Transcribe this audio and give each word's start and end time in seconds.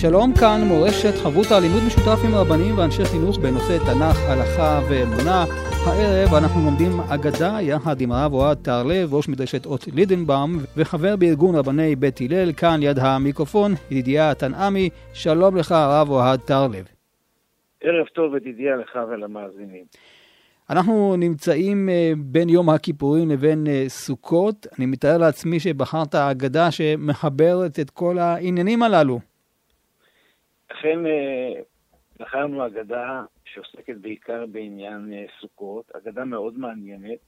שלום 0.00 0.32
כאן 0.40 0.60
מורשת 0.68 1.14
חברותא 1.22 1.54
לימוד 1.54 1.82
משותף 1.86 2.18
עם 2.24 2.34
רבנים 2.34 2.78
ואנשי 2.78 3.04
חינוך 3.04 3.38
בנושא 3.38 3.78
תנ"ך, 3.78 4.18
הלכה 4.28 4.80
ואמונה. 4.88 5.44
הערב 5.86 6.34
אנחנו 6.34 6.60
לומדים 6.64 7.00
אגדה 7.00 7.58
יחד 7.60 8.00
עם 8.00 8.12
הרב 8.12 8.32
אוהד 8.32 8.58
תהרלב, 8.62 9.14
ראש 9.14 9.28
מדרשת 9.28 9.66
אות 9.66 9.86
לידנבאום 9.94 10.50
וחבר 10.76 11.16
בארגון 11.16 11.54
רבני 11.54 11.96
בית 11.96 12.20
הלל, 12.20 12.52
כאן 12.52 12.80
ליד 12.80 12.98
המיקרופון, 12.98 13.72
ידידיה 13.90 14.34
תנעמי. 14.34 14.90
שלום 15.12 15.56
לך 15.56 15.72
הרב 15.72 16.10
אוהד 16.10 16.40
תהרלב. 16.40 16.84
ערב 17.80 18.06
טוב 18.06 18.36
ידידיה 18.36 18.76
לך 18.76 18.98
ולמאזינים. 19.10 19.84
אנחנו 20.70 21.16
נמצאים 21.18 21.88
אה, 21.88 22.12
בין 22.16 22.48
יום 22.48 22.70
הכיפורים 22.70 23.30
לבין 23.30 23.66
אה, 23.66 23.84
סוכות. 23.88 24.66
אני 24.78 24.86
מתאר 24.86 25.18
לעצמי 25.18 25.60
שבחרת 25.60 26.14
אגדה 26.14 26.70
שמחברת 26.70 27.80
את 27.80 27.90
כל 27.90 28.18
העניינים 28.18 28.82
הללו. 28.82 29.35
אכן 30.68 31.06
אה, 31.06 31.62
בחרנו 32.18 32.66
אגדה 32.66 33.24
שעוסקת 33.44 33.96
בעיקר 33.96 34.46
בעניין 34.46 35.12
אה, 35.12 35.24
סוכות, 35.40 35.90
אגדה 35.90 36.24
מאוד 36.24 36.58
מעניינת, 36.58 37.18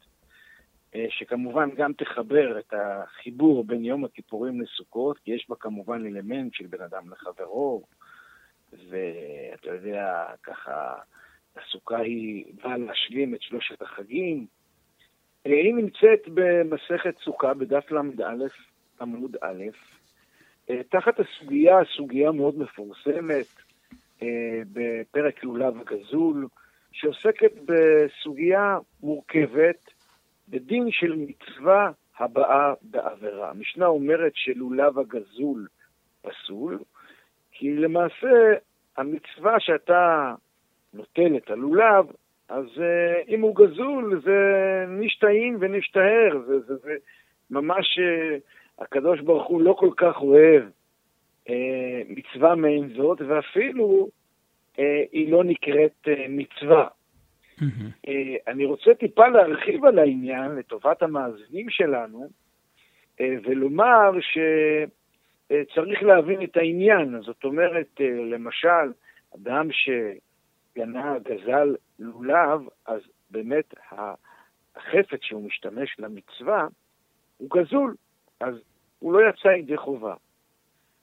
אה, 0.94 1.06
שכמובן 1.10 1.70
גם 1.76 1.92
תחבר 1.92 2.58
את 2.58 2.72
החיבור 2.72 3.64
בין 3.64 3.84
יום 3.84 4.04
הכיפורים 4.04 4.60
לסוכות, 4.60 5.18
כי 5.18 5.30
יש 5.30 5.46
בה 5.48 5.56
כמובן 5.56 6.06
אלמנט 6.06 6.54
של 6.54 6.66
בן 6.66 6.82
אדם 6.82 7.10
לחברו, 7.10 7.82
ואתה 8.72 9.70
יודע, 9.70 10.24
ככה, 10.42 10.94
הסוכה 11.56 11.98
היא 11.98 12.44
באה 12.62 12.76
להשלים 12.76 13.34
את 13.34 13.42
שלושת 13.42 13.82
החגים. 13.82 14.46
היא 15.44 15.74
נמצאת 15.74 16.20
במסכת 16.34 17.18
סוכה 17.24 17.54
בדף 17.54 17.90
ל"א, 17.90 18.46
עמוד 19.00 19.36
א', 19.40 19.64
תחת 20.88 21.20
הסוגיה, 21.20 21.78
סוגיה 21.96 22.32
מאוד 22.32 22.58
מפורסמת 22.58 23.46
אה, 24.22 24.60
בפרק 24.72 25.44
לולב 25.44 25.80
הגזול, 25.80 26.46
שעוסקת 26.92 27.52
בסוגיה 27.64 28.78
מורכבת 29.02 29.90
בדין 30.48 30.90
של 30.90 31.14
מצווה 31.16 31.90
הבאה 32.18 32.72
בעבירה. 32.82 33.50
המשנה 33.50 33.86
אומרת 33.86 34.32
שלולב 34.34 34.98
הגזול 34.98 35.66
פסול, 36.22 36.78
כי 37.52 37.76
למעשה 37.76 38.54
המצווה 38.96 39.60
שאתה 39.60 40.34
נוטל 40.94 41.36
את 41.36 41.50
הלולב, 41.50 42.06
אז 42.48 42.64
uh, 42.64 43.28
אם 43.28 43.40
הוא 43.40 43.56
גזול 43.56 44.20
זה 44.24 44.40
נשתהים 44.88 45.56
ונשתהר, 45.60 46.38
זה, 46.46 46.60
זה, 46.60 46.76
זה 46.76 46.94
ממש 47.50 47.98
הקדוש 48.78 49.20
ברוך 49.20 49.46
הוא 49.46 49.62
לא 49.62 49.72
כל 49.72 49.90
כך 49.96 50.16
אוהב 50.20 50.62
אה, 51.48 52.02
מצווה 52.08 52.54
מעין 52.54 52.88
זאת, 52.96 53.20
ואפילו 53.28 54.08
אה, 54.78 55.02
היא 55.12 55.32
לא 55.32 55.44
נקראת 55.44 56.08
אה, 56.08 56.26
מצווה. 56.28 56.88
Mm-hmm. 57.58 58.08
אה, 58.08 58.36
אני 58.48 58.64
רוצה 58.64 58.94
טיפה 58.94 59.28
להרחיב 59.28 59.84
על 59.84 59.98
העניין 59.98 60.54
לטובת 60.56 61.02
המאזינים 61.02 61.70
שלנו, 61.70 62.28
אה, 63.20 63.36
ולומר 63.44 64.10
שצריך 64.20 66.02
אה, 66.02 66.06
להבין 66.06 66.42
את 66.42 66.56
העניין. 66.56 67.22
זאת 67.22 67.44
אומרת, 67.44 68.00
אה, 68.00 68.06
למשל, 68.30 68.92
אדם 69.34 69.68
שגנה, 69.72 71.18
גזל 71.18 71.74
לולב, 71.98 72.60
אז 72.86 73.00
באמת 73.30 73.74
החפץ 73.92 75.20
שהוא 75.22 75.46
משתמש 75.46 75.96
למצווה 75.98 76.66
הוא 77.36 77.48
גזול. 77.50 77.94
אז 78.40 78.54
הוא 78.98 79.12
לא 79.12 79.28
יצא 79.28 79.48
ידי 79.48 79.76
חובה. 79.76 80.14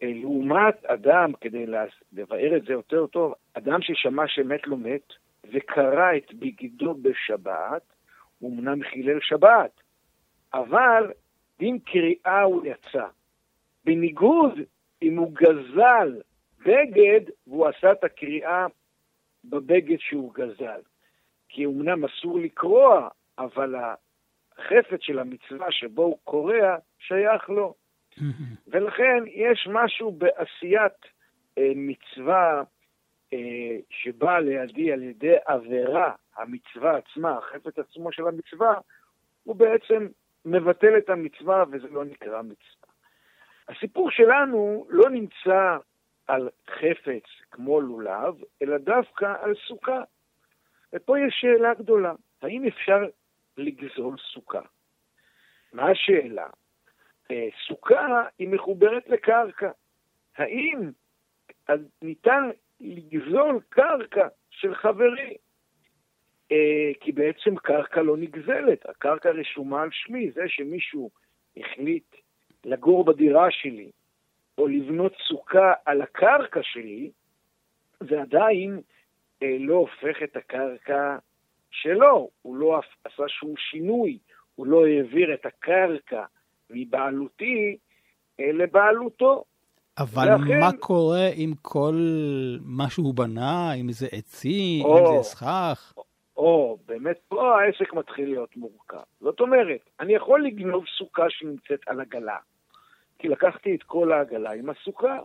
אה, 0.04 0.12
לעומת 0.14 0.86
אדם, 0.86 1.34
כדי 1.42 1.66
לבאר 2.14 2.58
את 2.58 2.64
זה 2.64 2.74
יותר 2.74 3.08
טוב, 3.08 3.34
אדם 3.54 3.82
ששמע 3.82 4.28
שמת 4.28 4.68
לא 4.68 4.78
מת, 4.78 5.14
וקרא 5.54 6.18
את 6.18 6.34
בגידו 6.34 6.94
בשבת, 6.94 7.82
הוא 8.40 8.54
אמנם 8.54 8.84
חילל 8.84 9.20
שבת, 9.22 9.82
אבל 10.54 11.12
דין 11.60 11.80
קריאה 11.80 12.42
הוא 12.42 12.66
יצא. 12.66 13.06
בניגוד 13.86 14.60
אם 15.02 15.18
הוא 15.18 15.32
גזל 15.34 16.22
בגד 16.66 17.22
והוא 17.48 17.68
עשה 17.68 17.92
את 17.92 18.04
הקריאה 18.04 18.66
בבגד 19.44 19.98
שהוא 20.00 20.34
גזל. 20.34 20.82
כי 21.50 21.66
אמנם 21.66 22.06
אסור 22.06 22.40
לקרוע, 22.40 23.10
אבל 23.38 23.76
החפץ 23.76 25.00
של 25.02 25.20
המצווה 25.20 25.72
שבו 25.72 26.04
הוא 26.04 26.18
קורע 26.24 26.78
שייך 27.00 27.50
לו. 27.50 27.74
ולכן 28.68 29.24
יש 29.28 29.68
משהו 29.72 30.12
בעשיית 30.12 31.06
אה, 31.58 31.72
מצווה 31.76 32.64
אה, 33.34 33.78
שבאה 33.90 34.40
לידי 34.40 34.92
על 34.92 35.04
ידי 35.04 35.36
עבירה, 35.46 36.14
המצווה 36.38 36.98
עצמה, 36.98 37.38
החפץ 37.38 37.80
עצמו 37.80 38.12
של 38.12 38.28
המצווה, 38.28 38.80
הוא 39.44 39.56
בעצם 39.56 40.08
מבטל 40.46 40.98
את 40.98 41.10
המצווה 41.10 41.64
וזה 41.72 41.88
לא 41.88 42.06
נקרא 42.06 42.42
מצווה. 42.42 42.86
הסיפור 43.70 44.12
שלנו 44.12 44.86
לא 44.90 45.10
נמצא 45.10 45.78
על 46.28 46.50
חפץ 46.70 47.24
כמו 47.52 47.82
לולב, 47.82 48.36
אלא 48.62 48.78
דווקא 48.78 49.34
על 49.42 49.54
סוכה. 49.68 50.02
ופה 50.94 51.20
יש 51.20 51.38
שאלה 51.42 51.74
גדולה, 51.74 52.14
האם 52.42 52.68
אפשר 52.68 53.00
לגזול 53.58 54.16
סוכה? 54.34 54.62
מה 55.74 55.90
השאלה? 55.90 56.48
אה, 57.32 57.48
סוכה 57.68 58.24
היא 58.40 58.48
מחוברת 58.48 59.10
לקרקע. 59.10 59.72
האם 60.38 60.92
ניתן 62.02 62.50
לגזול 62.82 63.60
קרקע 63.70 64.28
של 64.50 64.76
חברי? 64.76 65.38
אה, 66.52 66.92
כי 67.00 67.12
בעצם 67.12 67.56
קרקע 67.56 68.02
לא 68.02 68.18
נגזלת, 68.18 68.90
הקרקע 68.90 69.30
רשומה 69.30 69.82
על 69.82 69.90
שמי. 69.92 70.32
זה 70.32 70.44
שמישהו 70.48 71.10
החליט 71.58 72.16
לגור 72.66 73.06
בדירה 73.06 73.52
שלי, 73.52 73.92
או 74.58 74.68
לבנות 74.68 75.14
סוכה 75.28 75.74
על 75.86 76.02
הקרקע 76.02 76.60
שלי, 76.64 77.12
זה 78.00 78.22
עדיין 78.22 78.82
אה, 79.44 79.58
לא 79.60 79.76
הופך 79.76 80.24
את 80.24 80.36
הקרקע 80.36 81.18
שלו, 81.72 82.30
הוא 82.42 82.56
לא 82.58 82.82
עשה 83.04 83.28
שום 83.28 83.54
שינוי, 83.58 84.18
הוא 84.56 84.68
לא 84.68 84.86
העביר 84.86 85.34
את 85.34 85.46
הקרקע 85.46 86.26
מבעלותי 86.70 87.78
אה, 88.40 88.52
לבעלותו. 88.52 89.44
אבל 89.98 90.28
ואכן... 90.32 90.60
מה 90.60 90.72
קורה 90.80 91.30
עם 91.36 91.54
כל 91.62 91.96
מה 92.62 92.90
שהוא 92.90 93.14
בנה, 93.16 93.74
אם 93.74 93.92
זה 93.92 94.08
עצים, 94.12 94.86
או, 94.86 95.00
אם 95.00 95.18
זה 95.18 95.24
סכך? 95.24 95.94
או, 95.98 96.04
או, 96.38 96.78
באמת 96.86 97.20
פה 97.28 97.62
העסק 97.62 97.94
מתחיל 97.94 98.30
להיות 98.30 98.58
מורכב. 98.58 99.04
זאת 99.20 99.40
אומרת, 99.40 99.90
אני 100.00 100.14
יכול 100.14 100.44
לגנוב 100.44 100.86
סוכה 100.98 101.26
שנמצאת 101.30 101.80
על 101.88 102.02
עגלה, 102.02 102.38
כי 103.20 103.28
לקחתי 103.28 103.76
את 103.76 103.84
כל 103.84 104.12
העגלה 104.12 104.52
עם 104.52 104.70
הסוכה, 104.70 105.20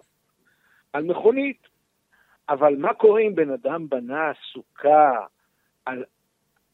על 0.92 1.04
מכונית. 1.04 1.68
אבל 2.48 2.76
מה 2.76 2.94
קורה 2.94 3.20
אם 3.20 3.34
בן 3.34 3.50
אדם 3.50 3.88
בנה 3.88 4.32
סוכה 4.52 5.26
על 5.84 6.04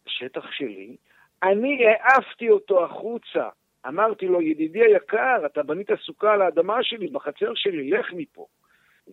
שטח 0.07 0.51
שלי? 0.51 0.97
אני 1.43 1.79
העפתי 1.87 2.51
אותו 2.51 2.85
החוצה 2.85 3.49
אמרתי 3.89 4.27
לו, 4.27 4.43
ידידי 4.43 4.81
היקר, 4.81 5.47
אתה 5.47 5.63
בנית 5.63 5.89
סוכה 6.05 6.33
על 6.33 6.43
האדמה 6.43 6.83
שלי, 6.83 7.07
בחצר 7.07 7.55
שלי, 7.55 7.91
לך 7.91 8.13
מפה. 8.13 8.47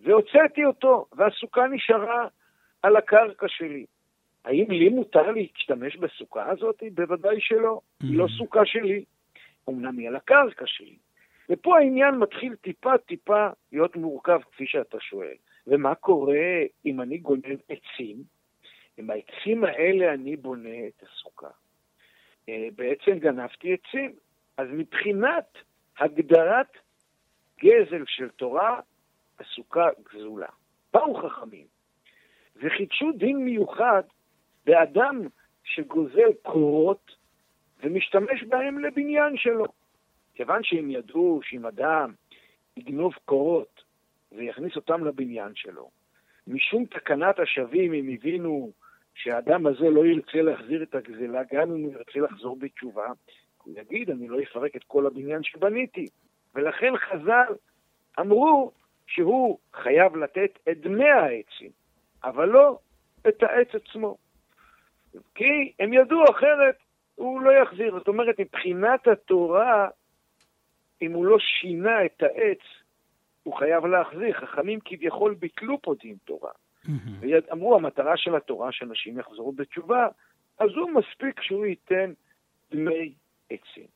והוצאתי 0.02 0.64
אותו, 0.64 1.06
והסוכה 1.12 1.66
נשארה 1.66 2.26
על 2.82 2.96
הקרקע 2.96 3.46
שלי. 3.48 3.86
האם 4.44 4.70
לי 4.70 4.88
מותר 4.88 5.30
להשתמש 5.30 5.96
בסוכה 5.96 6.50
הזאת? 6.50 6.82
בוודאי 6.94 7.40
שלא. 7.40 7.80
היא 8.02 8.18
לא 8.18 8.24
mm. 8.24 8.38
סוכה 8.38 8.66
שלי. 8.66 9.04
אמנם 9.68 9.98
היא 9.98 10.08
על 10.08 10.16
הקרקע 10.16 10.64
שלי. 10.66 10.96
ופה 11.50 11.78
העניין 11.78 12.14
מתחיל 12.14 12.54
טיפה-טיפה 12.54 13.48
להיות 13.72 13.96
מורכב, 13.96 14.40
כפי 14.52 14.66
שאתה 14.66 15.00
שואל. 15.00 15.34
ומה 15.66 15.94
קורה 15.94 16.62
אם 16.86 17.00
אני 17.00 17.18
גונב 17.18 17.58
עצים? 17.68 18.16
עם 18.96 19.10
העצים 19.10 19.64
האלה 19.64 20.14
אני 20.14 20.36
בונה 20.36 20.86
את 20.88 21.02
הסוכה. 21.02 21.50
אה, 22.48 22.68
בעצם 22.76 23.18
גנבתי 23.18 23.74
עצים. 23.74 24.12
אז 24.56 24.68
מבחינת 24.72 25.58
הגדרת 25.98 26.76
גזל 27.60 28.04
של 28.06 28.28
תורה, 28.28 28.80
הסוכה 29.38 29.88
גזולה. 30.04 30.48
באו 30.92 31.14
חכמים 31.14 31.66
וחידשו 32.56 33.12
דין 33.12 33.44
מיוחד 33.44 34.02
באדם 34.66 35.20
שגוזל 35.64 36.32
קורות 36.42 37.16
ומשתמש 37.82 38.42
בהם 38.48 38.78
לבניין 38.78 39.36
שלו. 39.36 39.64
כיוון 40.34 40.64
שהם 40.64 40.90
ידעו 40.90 41.40
שאם 41.42 41.66
אדם 41.66 42.12
יגנוב 42.76 43.14
קורות 43.24 43.82
ויכניס 44.32 44.76
אותם 44.76 45.04
לבניין 45.04 45.52
שלו, 45.54 45.90
משום 46.46 46.84
תקנת 46.84 47.38
השבים 47.38 47.92
הם 47.92 48.08
הבינו 48.14 48.72
שהאדם 49.14 49.66
הזה 49.66 49.90
לא 49.90 50.06
ירצה 50.06 50.42
להחזיר 50.42 50.82
את 50.82 50.94
הגזלה, 50.94 51.42
גם 51.52 51.72
אם 51.72 51.82
הוא 51.82 51.92
ירצה 51.92 52.20
לחזור 52.20 52.56
בתשובה, 52.56 53.06
הוא 53.64 53.74
יגיד, 53.76 54.10
אני 54.10 54.28
לא 54.28 54.42
אפרק 54.42 54.76
את 54.76 54.84
כל 54.84 55.06
הבניין 55.06 55.42
שבניתי. 55.42 56.06
ולכן 56.54 56.92
חז"ל 56.96 57.54
אמרו 58.20 58.72
שהוא 59.06 59.58
חייב 59.74 60.16
לתת 60.16 60.58
את 60.70 60.80
דמי 60.80 61.10
העצים, 61.10 61.70
אבל 62.24 62.48
לא 62.48 62.78
את 63.28 63.42
העץ 63.42 63.68
עצמו. 63.74 64.16
כי 65.34 65.72
הם 65.80 65.92
ידעו 65.92 66.24
אחרת, 66.30 66.76
הוא 67.14 67.40
לא 67.40 67.50
יחזיר. 67.50 67.98
זאת 67.98 68.08
אומרת, 68.08 68.40
מבחינת 68.40 69.08
התורה, 69.08 69.88
אם 71.02 71.12
הוא 71.12 71.26
לא 71.26 71.38
שינה 71.38 72.04
את 72.04 72.22
העץ, 72.22 72.58
הוא 73.42 73.54
חייב 73.54 73.86
להחזיר. 73.86 74.32
חכמים 74.32 74.80
כביכול 74.84 75.34
ביטלו 75.34 75.82
פה 75.82 75.94
דין 76.02 76.16
תורה. 76.24 76.50
ואמרו, 77.20 77.76
המטרה 77.76 78.16
של 78.16 78.36
התורה 78.36 78.72
שאנשים 78.72 79.18
יחזרו 79.18 79.52
בתשובה, 79.52 80.08
אז 80.58 80.70
הוא 80.70 80.90
מספיק 80.90 81.40
שהוא 81.40 81.66
ייתן 81.66 82.12
דמי 82.70 83.14
עצים. 83.50 83.86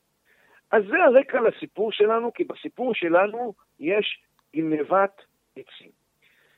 אז 0.70 0.82
זה 0.90 0.96
הרקע 1.04 1.40
לסיפור 1.40 1.92
שלנו, 1.92 2.32
כי 2.32 2.44
בסיפור 2.44 2.94
שלנו 2.94 3.54
יש 3.80 4.22
גנבת 4.56 5.22
עצים. 5.56 5.90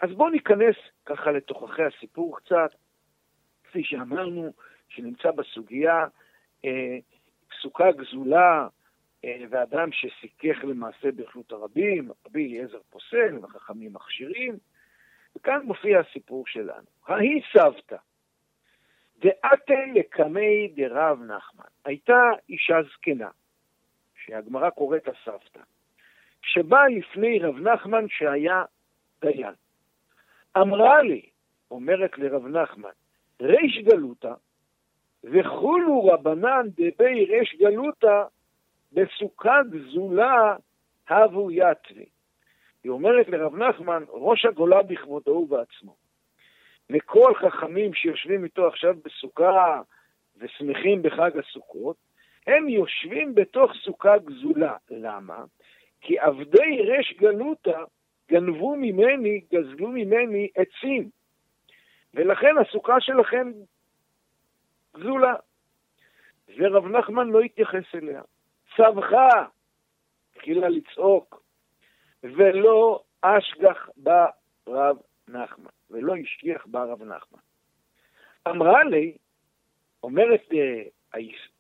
אז 0.01 0.11
בואו 0.11 0.31
ניכנס 0.31 0.77
ככה 1.07 1.31
לתוככי 1.31 1.83
הסיפור 1.83 2.37
קצת, 2.37 2.71
כפי 3.65 3.85
שאמרנו, 3.85 4.53
שנמצא 4.89 5.31
בסוגיה 5.31 6.07
אה, 6.65 6.99
סוכה 7.61 7.93
גזולה 7.93 8.69
אה, 9.25 9.45
ואדם 9.51 9.93
שסיכך 9.93 10.65
למעשה 10.65 11.13
ברשות 11.13 11.53
הרבים, 11.53 12.11
רבי 12.27 12.47
אליעזר 12.47 12.79
פוסל 12.91 13.39
וחכמים 13.43 13.93
מכשירים, 13.93 14.59
וכאן 15.37 15.61
מופיע 15.65 16.01
הסיפור 16.01 16.47
שלנו. 16.47 16.87
ההיא 17.07 17.43
סבתא, 17.53 17.97
דעתה 19.21 19.75
לקמי 19.95 20.69
דרב 20.69 21.23
נחמן. 21.23 21.65
הייתה 21.85 22.21
אישה 22.49 22.83
זקנה, 22.83 23.31
שהגמרא 24.25 24.71
קוראת 24.71 25.09
הסבתא, 25.09 25.61
שבאה 26.43 26.89
לפני 26.89 27.39
רב 27.39 27.59
נחמן 27.59 28.09
שהיה 28.09 28.65
דיין. 29.21 29.55
אמרה 30.57 31.03
לי, 31.03 31.23
אומרת 31.71 32.19
לרב 32.19 32.47
נחמן, 32.47 32.91
ריש 33.41 33.79
גלותא, 33.79 34.33
וכולו 35.25 36.05
רבנן 36.05 36.69
דבי 36.69 37.25
ריש 37.25 37.57
גלותא 37.59 38.25
בסוכה 38.93 39.61
גזולה 39.71 40.57
הבו 41.09 41.51
יתרי. 41.51 42.07
היא 42.85 42.91
אומרת 42.93 43.29
לרב 43.29 43.57
נחמן, 43.57 44.05
ראש 44.09 44.45
הגולה 44.45 44.83
בכבודו 44.83 45.31
ובעצמו. 45.31 46.00
וכל 46.93 47.35
חכמים 47.35 47.95
שיושבים 47.95 48.45
איתו 48.45 48.67
עכשיו 48.69 48.95
בסוכה 49.05 49.83
ושמחים 50.37 51.03
בחג 51.03 51.31
הסוכות, 51.39 51.97
הם 52.47 52.69
יושבים 52.69 53.35
בתוך 53.35 53.73
סוכה 53.85 54.19
גזולה. 54.19 54.77
למה? 54.91 55.45
כי 56.01 56.19
עבדי 56.19 56.83
רש 56.83 57.13
גלותא 57.13 57.85
גנבו 58.31 58.77
ממני, 58.77 59.41
גזלו 59.53 59.89
ממני 59.89 60.49
עצים. 60.55 61.11
ולכן 62.15 62.59
הסוכה 62.59 63.01
שלכם 63.01 63.53
גזולה. 64.97 65.35
ורב 66.57 66.87
נחמן 66.87 67.29
לא 67.29 67.41
התייחס 67.41 67.95
אליה. 67.95 68.23
צווחה, 68.77 69.29
התחילה 70.35 70.69
לצעוק, 70.69 71.43
ולא 72.23 73.03
אשגח 73.23 73.89
בה 73.97 74.27
רב 74.67 74.97
נחמן, 75.29 75.71
ולא 75.91 76.17
השגיח 76.17 76.67
בה 76.67 76.85
רב 76.85 77.03
נחמן. 77.03 77.39
אמרה 78.49 78.85
לי, 78.85 79.17
אומרת 80.03 80.43
אה, 80.53 80.83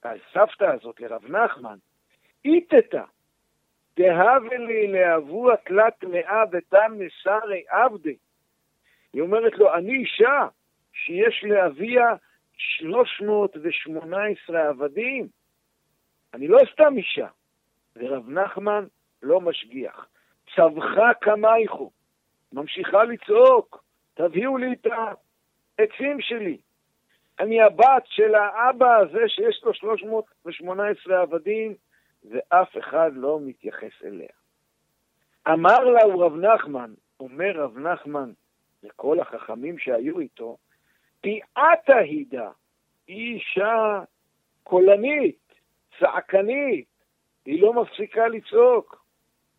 הסבתא 0.04 0.64
הזאת 0.64 1.00
לרב 1.00 1.26
נחמן, 1.26 1.76
איתתה, 2.44 3.04
דהבה 3.96 4.58
לי 4.58 4.86
להבו 4.86 5.52
התלת 5.52 6.04
מאה 6.04 6.42
ותן 6.52 6.98
נסרי 6.98 7.64
עבדי. 7.68 8.16
היא 9.12 9.22
אומרת 9.22 9.52
לו, 9.52 9.74
אני 9.74 9.92
אישה 9.92 10.46
שיש 10.92 11.44
לאביה 11.44 12.14
318 12.56 14.68
עבדים. 14.68 15.28
אני 16.34 16.48
לא 16.48 16.58
סתם 16.72 16.96
אישה. 16.96 17.28
ורב 17.96 18.28
נחמן 18.28 18.86
לא 19.22 19.40
משגיח. 19.40 20.06
צווחה 20.56 21.14
כמייכו. 21.20 21.90
ממשיכה 22.52 23.04
לצעוק, 23.04 23.84
תביאו 24.28 24.56
לי 24.56 24.72
את 24.72 24.86
העצים 25.78 26.20
שלי. 26.20 26.58
אני 27.40 27.62
הבת 27.62 28.02
של 28.04 28.34
האבא 28.34 28.96
הזה 28.96 29.28
שיש 29.28 29.64
לו 29.64 29.74
318 29.74 31.20
עבדים, 31.20 31.74
ואף 32.30 32.78
אחד 32.78 33.10
לא 33.14 33.38
מתייחס 33.42 33.92
אליה. 34.04 34.28
אמר 35.48 35.78
לה 35.84 36.02
הוא 36.02 36.24
רב 36.24 36.36
נחמן, 36.36 36.94
אומר 37.20 37.50
רב 37.54 37.78
נחמן 37.78 38.32
לכל 38.82 39.20
החכמים 39.20 39.78
שהיו 39.78 40.20
איתו, 40.20 40.56
פיעתה 41.20 41.96
הידה, 41.96 42.50
היא 43.06 43.34
אישה 43.34 44.02
קולנית, 44.62 45.54
צעקנית, 46.00 46.88
היא 47.44 47.62
לא 47.62 47.82
מפסיקה 47.82 48.28
לצעוק, 48.28 49.04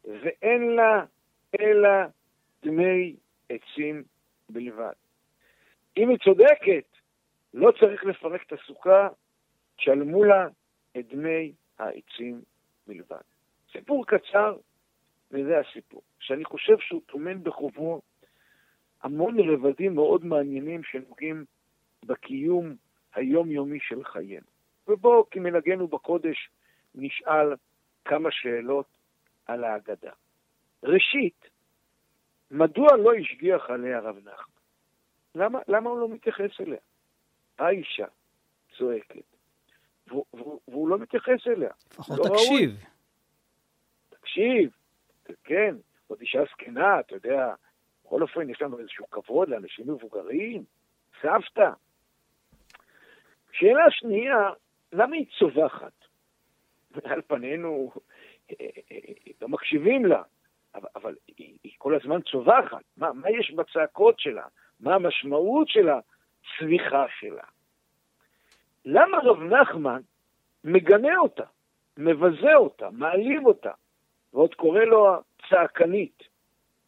ואין 0.06 0.70
לה 0.76 1.06
אלא 1.60 1.90
דמי 2.64 3.16
עצים 3.50 4.04
בלבד. 4.54 4.94
אם 5.98 6.10
היא 6.10 6.18
צודקת, 6.18 6.86
לא 7.54 7.72
צריך 7.80 8.04
לפרק 8.04 8.42
את 8.48 8.54
הסוכה, 8.54 9.08
תשלמו 9.78 10.24
לה 10.24 10.48
את 10.98 11.08
דמי 11.08 11.54
העצים 11.80 12.42
בלבד. 12.88 13.22
סיפור 13.72 14.06
קצר, 14.08 14.58
וזה 15.32 15.60
הסיפור, 15.60 16.02
שאני 16.20 16.46
חושב 16.46 16.80
שהוא 16.80 17.02
טומן 17.06 17.44
בחובו 17.44 18.02
המון 19.04 19.40
רבדים 19.40 19.96
מאוד 19.96 20.26
מעניינים 20.26 20.84
שנוגעים 20.84 21.46
בקיום 22.06 22.76
היומיומי 23.16 23.80
של 23.82 24.04
חיינו. 24.04 24.46
ובואו, 24.88 25.30
כמנהגנו 25.30 25.88
בקודש, 25.88 26.50
נשאל 26.96 27.56
כמה 28.06 28.30
שאלות 28.32 28.86
על 29.46 29.64
ההגדה. 29.64 30.12
ראשית, 30.84 31.50
מדוע 32.52 32.98
לא 32.98 33.14
השגיח 33.14 33.70
עליה 33.70 34.00
רב 34.00 34.18
נחמן? 34.18 34.54
למה, 35.36 35.60
למה 35.68 35.90
הוא 35.90 36.00
לא 36.00 36.10
מתייחס 36.10 36.62
אליה? 36.62 36.80
האישה 37.60 38.08
צועקת, 38.78 39.24
והוא, 40.08 40.26
והוא, 40.34 40.60
והוא 40.68 40.90
לא 40.90 40.98
מתייחס 40.98 41.48
אליה. 41.48 41.70
לפחות 41.92 42.18
לא 42.18 42.24
תקשיב. 42.24 42.70
ראוי. 42.70 42.76
תקשיב, 44.10 44.72
כן, 45.44 45.76
עוד 46.08 46.22
אישה 46.22 46.40
זקנה, 46.52 47.00
אתה 47.00 47.16
יודע, 47.16 47.54
בכל 48.06 48.22
אופן 48.22 48.50
יש 48.50 48.62
לנו 48.62 48.80
איזשהו 48.80 49.10
כבוד 49.10 49.50
לאנשים 49.50 49.92
מבוגרים, 49.92 50.64
סבתא. 51.22 51.72
שאלה 53.52 53.92
שנייה, 53.92 54.50
למה 54.92 55.16
היא 55.16 55.26
צווחת? 55.40 55.94
על 57.12 57.22
פנינו 57.22 57.92
אה, 58.52 58.66
אה, 58.92 58.98
לא 59.42 59.48
מקשיבים 59.48 60.06
לה, 60.06 60.24
אבל, 60.76 60.88
אבל 60.96 61.16
היא, 61.38 61.58
היא 61.64 61.72
כל 61.78 61.96
הזמן 61.96 62.22
צווחת. 62.22 62.84
מה, 62.98 63.14
מה 63.14 63.30
יש 63.30 63.52
בצעקות 63.52 64.20
שלה? 64.20 64.46
מה 64.80 64.96
המשמעות 64.96 65.68
של 65.68 65.90
הצביחה 65.90 67.06
שלה? 67.20 67.44
למה 68.86 69.18
רב 69.24 69.44
נחמן 69.44 70.02
מגנה 70.64 71.18
אותה, 71.18 71.46
מבזה 71.98 72.56
אותה, 72.56 72.90
מעליב 72.92 73.46
אותה, 73.46 73.72
ועוד 74.34 74.56
קורא 74.56 74.80
לו 74.80 75.18
צעקנית? 75.50 76.24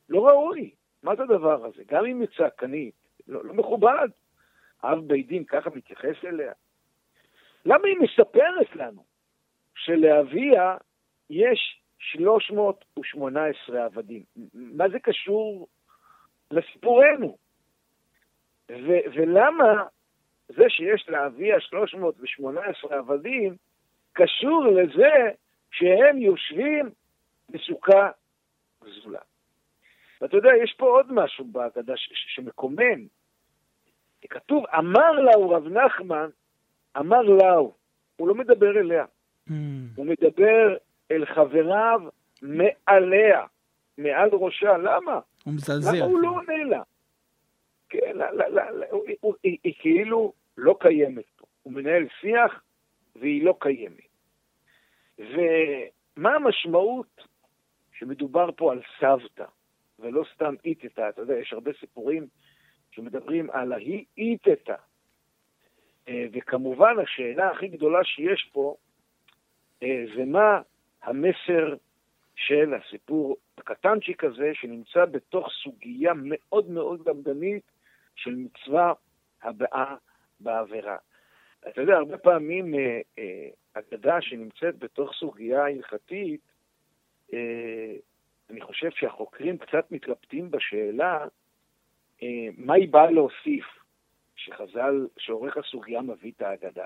לא 0.09 0.27
ראוי. 0.27 0.71
מה 1.03 1.15
זה 1.15 1.23
הדבר 1.23 1.65
הזה? 1.65 1.83
גם 1.87 2.05
אם 2.05 2.21
היא 2.21 2.27
צעקנית, 2.37 2.95
לא, 3.27 3.45
לא 3.45 3.53
מכובד. 3.53 4.07
אב 4.83 4.99
בית 5.07 5.27
דין 5.27 5.43
ככה 5.43 5.69
מתייחס 5.69 6.25
אליה? 6.25 6.53
למה 7.65 7.87
היא 7.87 7.97
מספרת 7.99 8.75
לנו 8.75 9.03
שלאביה 9.75 10.77
יש 11.29 11.82
318 12.11 13.85
עבדים? 13.85 14.23
מה 14.53 14.89
זה 14.89 14.99
קשור 14.99 15.67
לסיפורנו? 16.51 17.37
ו- 18.71 19.05
ולמה 19.13 19.83
זה 20.49 20.63
שיש 20.69 21.09
לאביה 21.09 21.59
318 21.59 22.97
עבדים 22.97 23.55
קשור 24.13 24.65
לזה 24.65 25.31
שהם 25.71 26.17
יושבים 26.17 26.89
בסוכה 27.49 28.09
גזולה? 28.83 29.19
ואתה 30.21 30.37
יודע, 30.37 30.49
יש 30.63 30.73
פה 30.77 30.85
עוד 30.85 31.13
משהו 31.13 31.45
בהגדה 31.45 31.93
שמקומם. 31.97 33.07
כתוב, 34.29 34.65
אמר 34.77 35.11
לאו 35.11 35.49
רב 35.49 35.67
נחמן, 35.67 36.29
אמר 36.97 37.21
לאו. 37.21 37.73
הוא 38.15 38.27
לא 38.27 38.35
מדבר 38.35 38.79
אליה. 38.79 39.05
Mm. 39.49 39.51
הוא 39.95 40.05
מדבר 40.05 40.77
אל 41.11 41.25
חבריו 41.25 42.01
מעליה, 42.41 43.45
מעל 43.97 44.29
ראשה. 44.33 44.77
למה? 44.77 45.19
הוא 45.43 45.53
מזלזל. 45.53 45.95
למה 45.95 46.05
הוא 46.05 46.19
לא 46.19 46.29
עונה 46.29 46.63
לה? 46.63 46.81
כן, 47.89 48.11
לא, 48.13 48.31
לא, 48.31 48.47
לא, 48.47 48.69
לא, 48.71 48.85
הוא, 48.91 49.03
הוא, 49.19 49.33
היא, 49.43 49.57
היא 49.63 49.73
כאילו 49.79 50.33
לא 50.57 50.75
קיימת 50.79 51.25
פה. 51.35 51.45
הוא 51.63 51.73
מנהל 51.73 52.07
שיח 52.21 52.61
והיא 53.15 53.45
לא 53.45 53.57
קיימת. 53.59 54.13
ומה 55.19 56.35
המשמעות 56.35 57.27
שמדובר 57.93 58.49
פה 58.55 58.71
על 58.71 58.81
סבתא, 58.99 59.45
ולא 59.99 60.23
סתם 60.35 60.55
איתתה? 60.65 61.09
אתה 61.09 61.21
יודע, 61.21 61.33
יש 61.33 61.53
הרבה 61.53 61.71
סיפורים 61.79 62.27
שמדברים 62.91 63.49
על 63.51 63.73
ההיא 63.73 64.05
איתתה. 64.17 64.75
אה, 66.07 66.25
וכמובן, 66.33 66.95
השאלה 67.03 67.49
הכי 67.49 67.67
גדולה 67.67 68.03
שיש 68.03 68.49
פה, 68.53 68.75
אה, 69.83 70.03
זה 70.15 70.25
מה 70.25 70.61
המסר 71.03 71.75
של 72.35 72.73
הסיפור 72.73 73.37
הקטנצ'יק 73.57 74.23
הזה, 74.23 74.51
שנמצא 74.53 75.05
בתוך 75.05 75.47
סוגיה 75.63 76.11
מאוד 76.15 76.69
מאוד 76.69 77.09
למדנית 77.09 77.71
של 78.15 78.35
מצווה 78.35 78.93
הבאה 79.43 79.95
בעבירה. 80.39 80.97
אתה 81.67 81.81
יודע, 81.81 81.93
הרבה 81.93 82.17
פעמים 82.17 82.75
אה, 82.75 83.01
אה, 83.19 83.49
אגדה 83.73 84.21
שנמצאת 84.21 84.77
בתוך 84.79 85.13
סוגיה 85.13 85.65
הלכתית, 85.65 86.41
אה, 87.33 87.95
אני 88.49 88.61
חושב 88.61 88.89
שהחוקרים 88.91 89.57
קצת 89.57 89.91
מתלבטים 89.91 90.51
בשאלה 90.51 91.25
אה, 92.23 92.47
מה 92.57 92.73
היא 92.73 92.89
באה 92.89 93.11
להוסיף, 93.11 93.65
שחז"ל, 94.35 95.07
שעורך 95.17 95.57
הסוגיה 95.57 96.01
מביא 96.01 96.31
את 96.37 96.41
האגדה. 96.41 96.85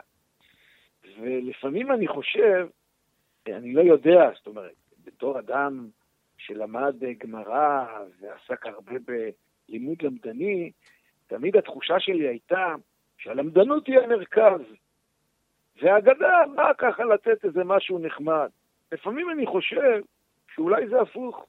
ולפעמים 1.20 1.92
אני 1.92 2.08
חושב, 2.08 2.68
אני 3.56 3.74
לא 3.74 3.82
יודע, 3.82 4.30
זאת 4.38 4.48
אומרת, 4.48 4.76
בתור 5.06 5.40
אדם 5.40 5.88
שלמד 6.38 6.96
גמרא 7.18 7.86
ועסק 8.20 8.66
הרבה 8.66 8.94
בלימוד 9.06 10.02
למדני, 10.02 10.72
תמיד 11.28 11.58
התחושה 11.58 12.00
שלי 12.00 12.28
הייתה 12.28 12.76
שהלמדנות 13.18 13.88
היא 13.88 14.00
המרכז, 14.00 14.62
והאגדה 15.82 16.42
באה 16.56 16.74
ככה 16.74 17.04
לתת 17.04 17.46
איזה 17.46 17.64
משהו 17.64 18.00
נחמד. 18.00 18.50
לפעמים 18.92 19.30
אני 19.30 19.46
חושב 19.46 20.02
שאולי 20.56 20.88
זה 20.88 21.02
הפוך. 21.02 21.46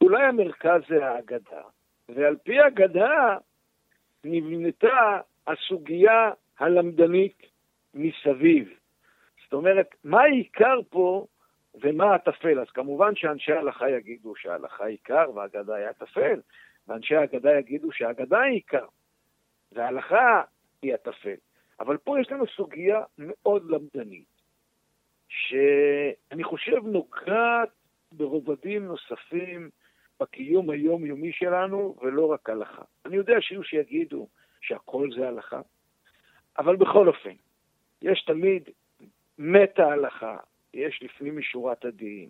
אולי 0.00 0.22
המרכז 0.22 0.80
זה 0.88 1.06
האגדה, 1.06 1.62
ועל 2.08 2.36
פי 2.36 2.60
האגדה 2.60 3.36
נבנתה 4.24 5.20
הסוגיה 5.46 6.30
הלמדנית 6.58 7.42
מסביב. 7.94 8.78
אומרת, 9.54 9.94
מה 10.04 10.22
העיקר 10.22 10.80
פה 10.88 11.26
ומה 11.82 12.14
הטפל? 12.14 12.60
אז 12.60 12.70
כמובן 12.70 13.16
שאנשי 13.16 13.52
ההלכה 13.52 13.90
יגידו 13.90 14.36
שההלכה 14.36 14.86
עיקר 14.86 15.30
והאגדה 15.34 15.74
היה 15.74 15.92
טפל, 15.92 16.40
ואנשי 16.88 17.16
האגדה 17.16 17.58
יגידו 17.58 17.92
שהאגדה 17.92 18.40
היא 18.40 18.54
עיקר, 18.54 18.86
וההלכה 19.72 20.42
היא 20.82 20.94
הטפל. 20.94 21.34
אבל 21.80 21.96
פה 21.96 22.20
יש 22.20 22.30
לנו 22.30 22.46
סוגיה 22.46 23.02
מאוד 23.18 23.70
למדנית, 23.70 24.34
שאני 25.28 26.44
חושב 26.44 26.86
נוגעת 26.86 27.68
ברובדים 28.12 28.84
נוספים 28.84 29.70
בקיום 30.20 30.70
היומיומי 30.70 31.32
שלנו, 31.32 31.96
ולא 32.02 32.32
רק 32.32 32.50
הלכה. 32.50 32.82
אני 33.06 33.16
יודע 33.16 33.40
שיהיו 33.40 33.64
שיגידו 33.64 34.28
שהכל 34.60 35.08
זה 35.16 35.28
הלכה, 35.28 35.60
אבל 36.58 36.76
בכל 36.76 37.08
אופן, 37.08 37.34
יש 38.02 38.24
תמיד 38.24 38.68
מטה 39.38 39.86
הלכה, 39.86 40.36
יש 40.74 41.00
לפנים 41.02 41.38
משורת 41.38 41.84
הדין, 41.84 42.28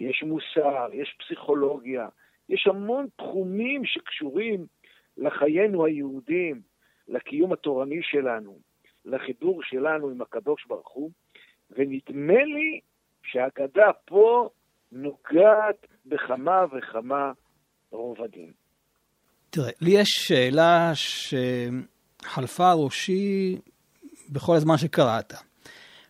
יש 0.00 0.22
מוסר, 0.22 0.88
יש 0.92 1.16
פסיכולוגיה, 1.18 2.08
יש 2.48 2.66
המון 2.66 3.06
תחומים 3.16 3.84
שקשורים 3.84 4.66
לחיינו 5.16 5.84
היהודים, 5.84 6.60
לקיום 7.08 7.52
התורני 7.52 8.02
שלנו, 8.02 8.58
לחיבור 9.04 9.62
שלנו 9.62 10.08
עם 10.10 10.20
הקדוש 10.20 10.66
ברוך 10.66 10.90
הוא, 10.92 11.10
ונדמה 11.70 12.44
לי 12.44 12.80
שהאגדה 13.22 13.92
פה 14.04 14.48
נוגעת 14.92 15.86
בכמה 16.06 16.64
וכמה 16.72 17.32
רובדים. 17.90 18.52
תראה, 19.50 19.70
לי 19.80 19.90
יש 19.90 20.08
שאלה 20.08 20.92
שחלפה 20.94 22.72
ראשי 22.72 23.56
בכל 24.32 24.52
הזמן 24.56 24.76
שקראת. 24.76 25.32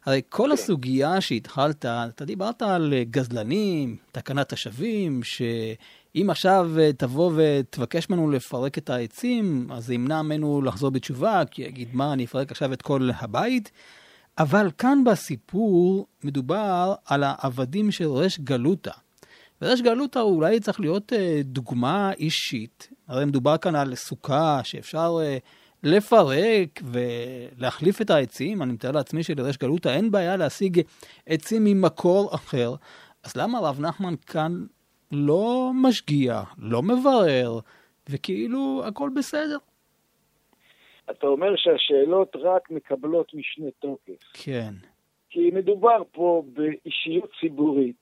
הרי 0.06 0.20
כל 0.28 0.46
כן. 0.46 0.52
הסוגיה 0.52 1.20
שהתחלת, 1.20 1.84
אתה 1.84 2.24
דיברת 2.24 2.62
על 2.62 2.94
גזלנים, 3.10 3.96
תקנת 4.12 4.52
השבים, 4.52 5.22
שאם 5.22 6.30
עכשיו 6.30 6.70
תבוא 6.96 7.32
ותבקש 7.36 8.10
ממנו 8.10 8.30
לפרק 8.30 8.78
את 8.78 8.90
העצים, 8.90 9.68
אז 9.72 9.86
זה 9.86 9.94
ימנע 9.94 10.22
ממנו 10.22 10.62
לחזור 10.62 10.90
בתשובה, 10.90 11.42
כי 11.50 11.62
יגיד, 11.62 11.88
מה, 11.92 12.12
אני 12.12 12.24
אפרק 12.24 12.50
עכשיו 12.50 12.72
את 12.72 12.82
כל 12.82 13.10
הבית? 13.18 13.70
אבל 14.38 14.70
כאן 14.78 15.04
בסיפור 15.04 16.06
מדובר 16.24 16.94
על 17.04 17.22
העבדים 17.26 17.90
של 17.90 18.08
רש 18.08 18.38
גלותא. 18.38 18.92
ורש 19.62 19.80
גלותא 19.80 20.18
אולי 20.18 20.60
צריך 20.60 20.80
להיות 20.80 21.12
אה, 21.12 21.40
דוגמה 21.44 22.12
אישית. 22.12 22.88
הרי 23.08 23.24
מדובר 23.24 23.56
כאן 23.56 23.74
על 23.74 23.94
סוכה 23.94 24.60
שאפשר 24.64 25.18
אה, 25.22 25.38
לפרק 25.82 26.80
ולהחליף 26.92 28.00
את 28.00 28.10
העצים. 28.10 28.62
אני 28.62 28.72
מתאר 28.72 28.90
לעצמי 28.92 29.22
שלרש 29.22 29.56
גלותא 29.56 29.88
אין 29.88 30.10
בעיה 30.10 30.36
להשיג 30.36 30.80
עצים 31.26 31.64
ממקור 31.64 32.34
אחר. 32.34 32.70
אז 33.24 33.36
למה 33.36 33.58
הרב 33.58 33.80
נחמן 33.80 34.14
כאן 34.16 34.52
לא 35.12 35.70
משגיע, 35.74 36.42
לא 36.58 36.82
מברר, 36.82 37.58
וכאילו 38.10 38.82
הכל 38.86 39.10
בסדר? 39.16 39.58
אתה 41.10 41.26
אומר 41.26 41.56
שהשאלות 41.56 42.36
רק 42.36 42.70
מקבלות 42.70 43.34
משנה 43.34 43.66
תוקף. 43.78 44.22
כן. 44.32 44.74
כי 45.30 45.50
מדובר 45.52 46.02
פה 46.12 46.42
באישיות 46.52 47.30
ציבורית, 47.40 47.96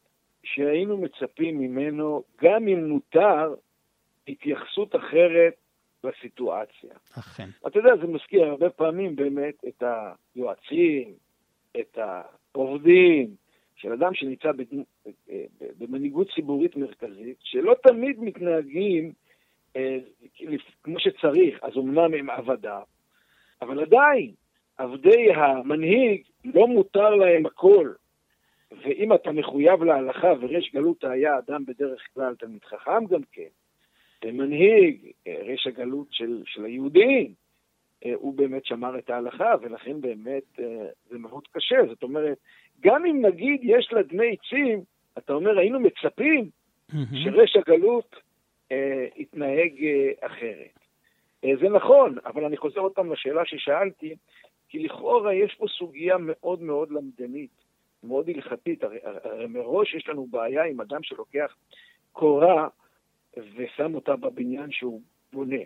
שהיינו 0.44 0.96
מצפים 0.96 1.58
ממנו, 1.58 2.22
גם 2.42 2.68
אם 2.68 2.88
מותר, 2.88 3.54
התייחסות 4.28 4.96
אחרת 4.96 5.54
לסיטואציה. 6.04 6.94
אכן. 7.18 7.48
אתה 7.66 7.78
יודע, 7.78 7.96
זה 7.96 8.06
מזכיר 8.06 8.44
הרבה 8.44 8.70
פעמים 8.70 9.16
באמת 9.16 9.64
את 9.68 9.82
היועצים, 10.36 11.14
את 11.80 11.98
העובדים, 12.54 13.34
של 13.76 13.92
אדם 13.92 14.14
שנמצא 14.14 14.50
במנהיגות 15.78 16.26
ציבורית 16.34 16.76
מרכזית, 16.76 17.36
שלא 17.40 17.74
תמיד 17.82 18.20
מתנהגים 18.20 19.12
אה, 19.76 19.98
כמו 20.82 21.00
שצריך, 21.00 21.58
אז 21.62 21.72
אמנם 21.76 22.14
הם 22.14 22.30
עבדיו, 22.30 22.82
אבל 23.62 23.80
עדיין, 23.80 24.32
עבדי 24.76 25.32
המנהיג 25.34 26.22
לא 26.44 26.66
מותר 26.66 27.10
להם 27.14 27.46
הכל. 27.46 27.92
ואם 28.82 29.12
אתה 29.12 29.32
מחויב 29.32 29.82
להלכה, 29.82 30.28
וריש 30.40 30.70
גלות 30.74 31.04
היה 31.04 31.38
אדם 31.38 31.64
בדרך 31.64 32.00
כלל 32.14 32.34
תלמיד 32.34 32.64
חכם 32.64 33.06
גם 33.06 33.20
כן, 33.32 33.48
ומנהיג, 34.24 35.10
אה, 35.26 35.36
ריש 35.42 35.66
הגלות 35.66 36.06
של, 36.10 36.42
של 36.46 36.64
היהודים, 36.64 37.32
אה, 38.04 38.12
הוא 38.14 38.34
באמת 38.34 38.66
שמר 38.66 38.98
את 38.98 39.10
ההלכה, 39.10 39.54
ולכן 39.62 40.00
באמת 40.00 40.60
אה, 40.60 40.86
זה 41.10 41.18
מאוד 41.18 41.42
קשה. 41.52 41.76
זאת 41.88 42.02
אומרת, 42.02 42.38
גם 42.80 43.06
אם 43.06 43.26
נגיד 43.26 43.60
יש 43.62 43.92
לה 43.92 44.02
דמי 44.02 44.36
עצים, 44.36 44.80
אתה 45.18 45.32
אומר, 45.32 45.58
היינו 45.58 45.80
מצפים. 45.80 46.50
שריש 47.24 47.56
הגלות 47.56 48.16
אה, 48.72 49.06
יתנהג 49.16 49.84
אה, 49.84 50.26
אחרת. 50.26 50.78
אה, 51.44 51.50
זה 51.60 51.68
נכון, 51.68 52.16
אבל 52.26 52.44
אני 52.44 52.56
חוזר 52.56 52.80
עוד 52.80 52.92
פעם 52.92 53.12
לשאלה 53.12 53.42
ששאלתי, 53.44 54.14
כי 54.68 54.78
לכאורה 54.78 55.34
יש 55.34 55.54
פה 55.54 55.66
סוגיה 55.78 56.16
מאוד 56.18 56.62
מאוד 56.62 56.90
למדנית, 56.90 57.50
מאוד 58.04 58.28
הלכתית. 58.28 58.84
הרי, 58.84 58.98
הרי 59.02 59.46
מראש 59.46 59.94
יש 59.94 60.08
לנו 60.08 60.26
בעיה 60.26 60.64
עם 60.64 60.80
אדם 60.80 61.02
שלוקח 61.02 61.56
קורה 62.12 62.68
ושם 63.56 63.94
אותה 63.94 64.16
בבניין 64.16 64.70
שהוא 64.70 65.00
בונה. 65.32 65.62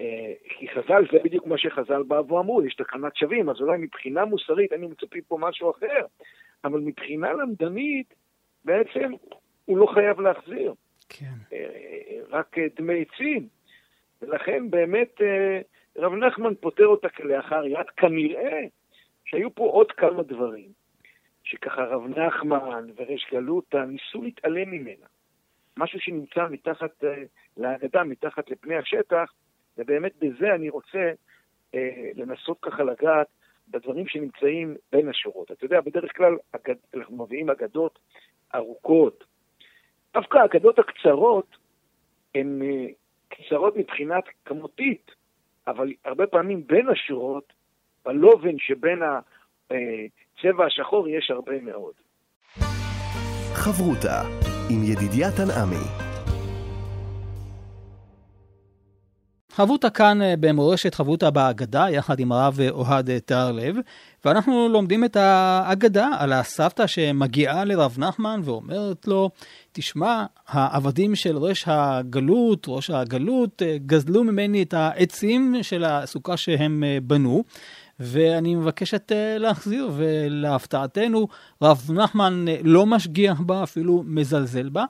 אה, 0.00 0.32
כי 0.48 0.68
חז"ל, 0.68 1.04
זה 1.12 1.18
בדיוק 1.24 1.46
מה 1.46 1.58
שחז"ל 1.58 2.02
באו 2.02 2.28
ואמרו, 2.28 2.62
יש 2.62 2.74
תקנת 2.74 3.16
שווים, 3.16 3.50
אז 3.50 3.60
אולי 3.60 3.78
מבחינה 3.78 4.24
מוסרית 4.24 4.72
היינו 4.72 4.88
מצפים 4.88 5.22
פה 5.28 5.38
משהו 5.40 5.70
אחר, 5.70 6.06
אבל 6.64 6.80
מבחינה 6.80 7.32
למדנית, 7.32 8.14
בעצם 8.64 9.12
הוא 9.64 9.78
לא 9.78 9.86
חייב 9.86 10.20
להחזיר. 10.20 10.74
כן. 11.08 11.34
אה, 11.52 12.20
רק 12.28 12.56
דמי 12.76 13.02
עצים. 13.02 13.48
ולכן 14.22 14.70
באמת 14.70 15.20
אה, 15.22 15.60
רב 15.96 16.14
נחמן 16.14 16.54
פותר 16.54 16.86
אותה 16.86 17.08
כלאחר 17.08 17.66
יד. 17.66 17.86
כנראה 17.96 18.60
שהיו 19.24 19.54
פה 19.54 19.64
עוד 19.64 19.92
כמה 19.92 20.22
דברים, 20.22 20.68
שככה 21.44 21.84
רב 21.84 22.18
נחמן 22.18 22.86
וריש 22.96 23.26
גלותא 23.32 23.76
ניסו 23.76 24.22
להתעלם 24.22 24.70
ממנה. 24.70 25.06
משהו 25.76 26.00
שנמצא 26.00 26.46
מתחת 26.50 27.04
אה, 27.04 27.22
להגדה, 27.56 28.04
מתחת 28.04 28.50
לפני 28.50 28.76
השטח, 28.76 29.32
ובאמת 29.78 30.12
בזה 30.18 30.54
אני 30.54 30.68
רוצה 30.68 31.12
אה, 31.74 32.10
לנסות 32.14 32.58
ככה 32.62 32.82
לגעת 32.82 33.26
בדברים 33.68 34.08
שנמצאים 34.08 34.76
בין 34.92 35.08
השורות. 35.08 35.50
אתה 35.50 35.64
יודע, 35.64 35.80
בדרך 35.80 36.16
כלל 36.16 36.36
אגד, 36.52 36.74
אנחנו 36.94 37.24
מביאים 37.24 37.50
אגדות 37.50 37.98
ארוכות. 38.54 39.24
דווקא 40.14 40.38
האגדות 40.38 40.78
הקצרות 40.78 41.56
הן 42.34 42.62
אה, 42.62 42.86
קצרות 43.28 43.76
מבחינת 43.76 44.24
כמותית, 44.44 45.10
אבל 45.66 45.92
הרבה 46.04 46.26
פעמים 46.26 46.66
בין 46.66 46.88
השורות, 46.88 47.52
בלובן 48.04 48.58
שבין 48.58 48.98
הצבע 49.70 50.66
השחור 50.66 51.08
יש 51.08 51.30
הרבה 51.30 51.60
מאוד. 51.60 51.94
חברותה 53.54 54.53
עם 54.70 54.84
ידידיה 54.84 55.30
תנעמי 55.32 56.04
חברותה 59.56 59.90
כאן 59.90 60.22
אה, 60.22 60.34
במורשת 60.40 60.94
חברותה 60.94 61.30
באגדה, 61.30 61.86
יחד 61.90 62.20
עם 62.20 62.32
הרב 62.32 62.58
אוהד 62.70 63.18
תהרלב, 63.18 63.76
ואנחנו 64.24 64.68
לומדים 64.68 65.04
את 65.04 65.16
האגדה 65.16 66.08
על 66.18 66.32
הסבתא 66.32 66.86
שמגיעה 66.86 67.64
לרב 67.64 67.94
נחמן 67.98 68.40
ואומרת 68.44 69.06
לו, 69.08 69.30
תשמע, 69.72 70.24
העבדים 70.48 71.14
של 71.14 71.36
ראש 71.36 71.64
הגלות, 71.66 72.64
ראש 72.68 72.90
הגלות, 72.90 73.62
אה, 73.62 73.76
גזלו 73.86 74.24
ממני 74.24 74.62
את 74.62 74.74
העצים 74.74 75.56
של 75.62 75.84
הסוכה 75.84 76.36
שהם 76.36 76.84
אה, 76.84 76.98
בנו. 77.02 77.44
ואני 78.00 78.54
מבקשת 78.54 79.12
להחזיר, 79.38 79.90
ולהפתעתנו, 79.96 81.28
רב 81.62 81.90
נחמן 81.94 82.44
לא 82.64 82.86
משגיח 82.86 83.40
בה, 83.40 83.62
אפילו 83.62 84.02
מזלזל 84.06 84.68
בה, 84.68 84.84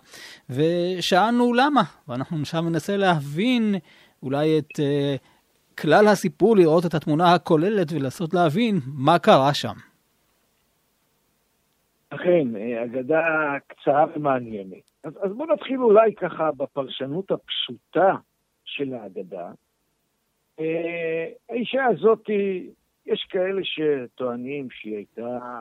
ושאלנו 0.51 1.55
למה, 1.55 1.83
ואנחנו 2.09 2.37
עכשיו 2.41 2.63
ננסה 2.63 2.97
להבין 2.97 3.75
אולי 4.23 4.59
את 4.59 4.71
uh, 4.71 5.79
כלל 5.83 6.07
הסיפור, 6.07 6.57
לראות 6.57 6.87
את 6.87 6.95
התמונה 6.95 7.35
הכוללת 7.35 7.93
ולנסות 7.93 8.35
להבין 8.35 8.75
מה 8.87 9.19
קרה 9.19 9.55
שם. 9.55 9.75
אכן, 12.11 12.57
אה, 12.57 12.85
אגדה 12.85 13.23
קצרה 13.67 14.07
ומעניינת. 14.17 14.91
אז, 15.05 15.13
אז 15.23 15.33
בואו 15.33 15.53
נתחיל 15.53 15.81
אולי 15.81 16.15
ככה 16.15 16.51
בפרשנות 16.57 17.31
הפשוטה 17.31 18.15
של 18.65 18.95
האגדה. 18.95 19.51
אה, 20.61 21.27
האישה 21.51 21.85
הזאת, 21.85 22.31
יש 23.07 23.27
כאלה 23.31 23.61
שטוענים 23.65 24.71
שהיא 24.71 24.97
הייתה 24.97 25.61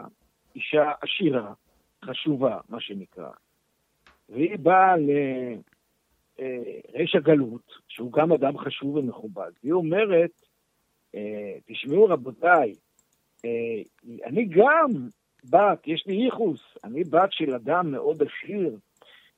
אישה 0.55 0.91
עשירה, 1.01 1.53
חשובה, 2.05 2.59
מה 2.69 2.81
שנקרא. 2.81 3.29
והיא 4.29 4.57
באה 4.57 4.95
ריש 6.93 7.15
הגלות, 7.15 7.71
שהוא 7.87 8.11
גם 8.11 8.31
אדם 8.31 8.57
חשוב 8.57 8.95
ומכובד, 8.95 9.51
והיא 9.63 9.73
אומרת, 9.73 10.31
אה, 11.15 11.57
תשמעו 11.65 12.05
רבותיי, 12.05 12.73
אה, 13.45 13.81
אני 14.25 14.45
גם 14.45 15.07
בת, 15.49 15.87
יש 15.87 16.03
לי 16.07 16.13
ייחוס, 16.13 16.61
אני 16.83 17.03
בת 17.03 17.31
של 17.31 17.55
אדם 17.55 17.91
מאוד 17.91 18.23
עשיר, 18.23 18.77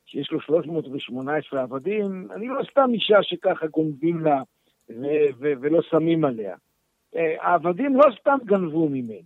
שיש 0.06 0.32
לו 0.32 0.42
318 0.42 1.62
עבדים, 1.62 2.28
אני 2.32 2.48
לא 2.48 2.62
סתם 2.72 2.90
אישה 2.94 3.24
שככה 3.24 3.68
גונבים 3.68 4.20
לה 4.20 4.42
ו- 4.90 5.30
ו- 5.40 5.54
ולא 5.62 5.82
שמים 5.82 6.26
עליה. 6.26 6.56
אה, 7.16 7.36
העבדים 7.42 7.96
לא 7.96 8.04
סתם 8.20 8.38
גנבו 8.46 8.90
ממני. 8.90 9.22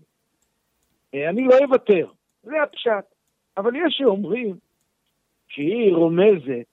אני 1.14 1.46
לא 1.46 1.58
אוותר, 1.66 2.08
זה 2.44 2.64
הפשט. 2.64 3.06
אבל 3.58 3.76
יש 3.76 3.96
שאומרים 3.98 4.56
שהיא 5.48 5.94
רומזת 5.94 6.68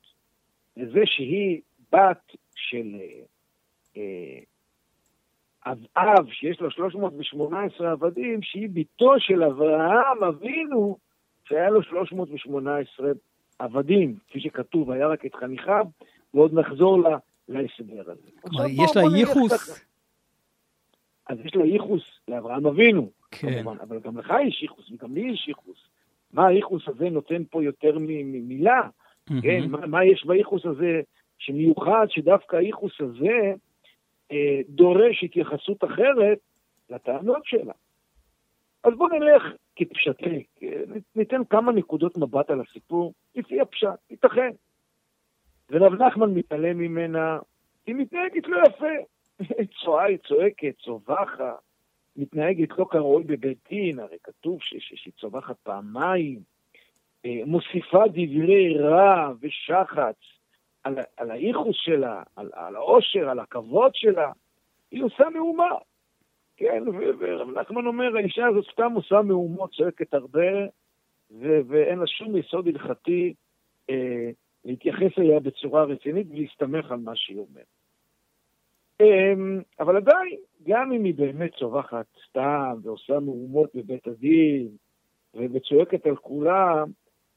לזה 0.76 1.00
שהיא 1.04 1.60
בת 1.92 2.32
של 2.54 2.96
אה, 3.96 4.38
אב 5.66 5.78
אב 5.96 6.30
שיש 6.30 6.60
לו 6.60 6.70
318 6.70 7.92
עבדים, 7.92 8.42
שהיא 8.42 8.68
בתו 8.72 9.14
של 9.18 9.42
אברהם 9.42 10.24
אבינו, 10.24 10.96
שהיה 11.44 11.70
לו 11.70 11.82
318 11.82 13.10
עבדים, 13.58 14.16
כפי 14.28 14.40
שכתוב, 14.40 14.90
היה 14.90 15.06
רק 15.06 15.26
את 15.26 15.34
חניכיו, 15.34 15.86
ועוד 16.34 16.54
נחזור 16.54 17.02
לה, 17.02 17.18
להסבר 17.48 18.10
הזה. 18.10 18.30
יש 18.68 18.96
לה 18.96 19.02
ייחוס. 19.18 19.86
אז 21.28 21.38
יש 21.44 21.54
לה 21.54 21.66
ייחוס 21.66 22.02
לאברהם 22.28 22.66
אבינו, 22.66 23.10
כן. 23.30 23.62
כמובן, 23.62 23.76
אבל 23.80 24.00
גם 24.00 24.18
לך 24.18 24.32
יש 24.46 24.62
ייחוס, 24.62 24.90
וגם 24.90 25.14
לי 25.14 25.20
יש 25.20 25.48
ייחוס. 25.48 25.88
מה 26.32 26.46
הייחוס 26.46 26.88
הזה 26.88 27.10
נותן 27.10 27.42
פה 27.50 27.64
יותר 27.64 27.98
ממילה? 27.98 28.80
Mm-hmm. 28.82 29.42
כן, 29.42 29.70
מה, 29.70 29.86
מה 29.86 30.04
יש 30.04 30.24
בייחוס 30.26 30.66
הזה 30.66 31.00
שמיוחד, 31.38 32.06
שדווקא 32.08 32.56
הייחוס 32.56 33.00
הזה 33.00 33.54
אה, 34.32 34.60
דורש 34.68 35.24
התייחסות 35.24 35.84
אחרת 35.84 36.38
לטענות 36.90 37.44
שלה. 37.44 37.72
אז 38.84 38.92
בואו 38.96 39.18
נלך 39.18 39.42
כפשטי, 39.76 40.44
ניתן 41.16 41.44
כמה 41.50 41.72
נקודות 41.72 42.18
מבט 42.18 42.50
על 42.50 42.60
הסיפור, 42.60 43.12
לפי 43.34 43.60
הפשט, 43.60 43.88
ייתכן. 44.10 44.50
ורב 45.70 46.02
נחמן 46.02 46.30
מתעלם 46.34 46.78
ממנה, 46.78 47.38
היא 47.86 47.94
מתנהגת 47.94 48.48
לא 48.48 48.58
יפה. 48.68 48.86
צועה, 49.84 50.06
צועקת, 50.28 50.74
צווחת, 50.84 51.58
מתנהגת 52.16 52.78
לא 52.78 52.86
כראוי 52.90 53.24
בבית 53.24 53.58
דין, 53.68 53.98
הרי 53.98 54.16
כתוב 54.22 54.58
שהיא 54.62 55.12
צווחת 55.20 55.56
פעמיים. 55.62 56.40
אה, 57.24 57.40
מוסיפה 57.46 58.02
דברי 58.08 58.78
רע 58.78 59.32
ושחץ 59.40 60.16
על, 60.84 60.98
על 61.16 61.30
הייחוס 61.30 61.76
שלה, 61.78 62.22
על, 62.36 62.50
על 62.52 62.76
העושר, 62.76 63.28
על 63.28 63.38
הכבוד 63.38 63.94
שלה, 63.94 64.32
היא 64.90 65.02
עושה 65.02 65.24
מהומה. 65.34 65.74
כן, 66.56 66.84
ורב 67.18 67.58
נחמן 67.58 67.86
אומר, 67.86 68.16
האישה 68.16 68.46
הזאת 68.46 68.64
סתם 68.72 68.92
עושה 68.92 69.22
מהומות, 69.22 69.74
צועקת 69.74 70.14
הרבה, 70.14 70.66
ו- 71.30 71.60
ואין 71.68 71.98
לה 71.98 72.06
שום 72.06 72.36
יסוד 72.36 72.68
הלכתי 72.68 73.34
אה, 73.90 74.30
להתייחס 74.64 75.18
אליה 75.18 75.40
בצורה 75.40 75.84
רצינית 75.84 76.26
ולהסתמך 76.30 76.90
על 76.90 76.98
מה 76.98 77.16
שהיא 77.16 77.38
אומרת. 77.38 77.75
אה, 79.00 79.34
אבל 79.80 79.96
עדיין, 79.96 80.36
גם 80.66 80.92
אם 80.92 81.04
היא 81.04 81.14
באמת 81.14 81.54
צווחת 81.58 82.06
סתם 82.28 82.74
ועושה 82.82 83.20
מהומות 83.20 83.70
בבית 83.74 84.06
הדין 84.06 84.68
וצועקת 85.34 86.06
על 86.06 86.16
כולם, 86.16 86.88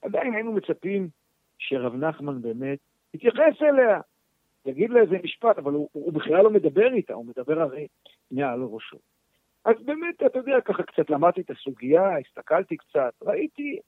עדיין 0.01 0.33
היינו 0.33 0.51
מצפים 0.51 1.09
שרב 1.57 1.95
נחמן 1.95 2.41
באמת 2.41 2.79
יתייחס 3.13 3.61
אליה, 3.61 3.99
יגיד 4.65 4.89
לה 4.89 5.01
איזה 5.01 5.17
משפט, 5.23 5.57
אבל 5.57 5.73
הוא, 5.73 5.89
הוא 5.91 6.13
בכלל 6.13 6.43
לא 6.43 6.49
מדבר 6.49 6.93
איתה, 6.93 7.13
הוא 7.13 7.25
מדבר 7.25 7.61
הרי 7.61 7.87
מעל 8.31 8.63
ראשו. 8.63 8.97
אז 9.65 9.75
באמת, 9.85 10.23
אתה 10.25 10.39
יודע, 10.39 10.61
ככה 10.65 10.83
קצת 10.83 11.09
למדתי 11.09 11.41
את 11.41 11.49
הסוגיה, 11.49 12.17
הסתכלתי 12.17 12.77
קצת, 12.77 13.13
ראיתי 13.21 13.79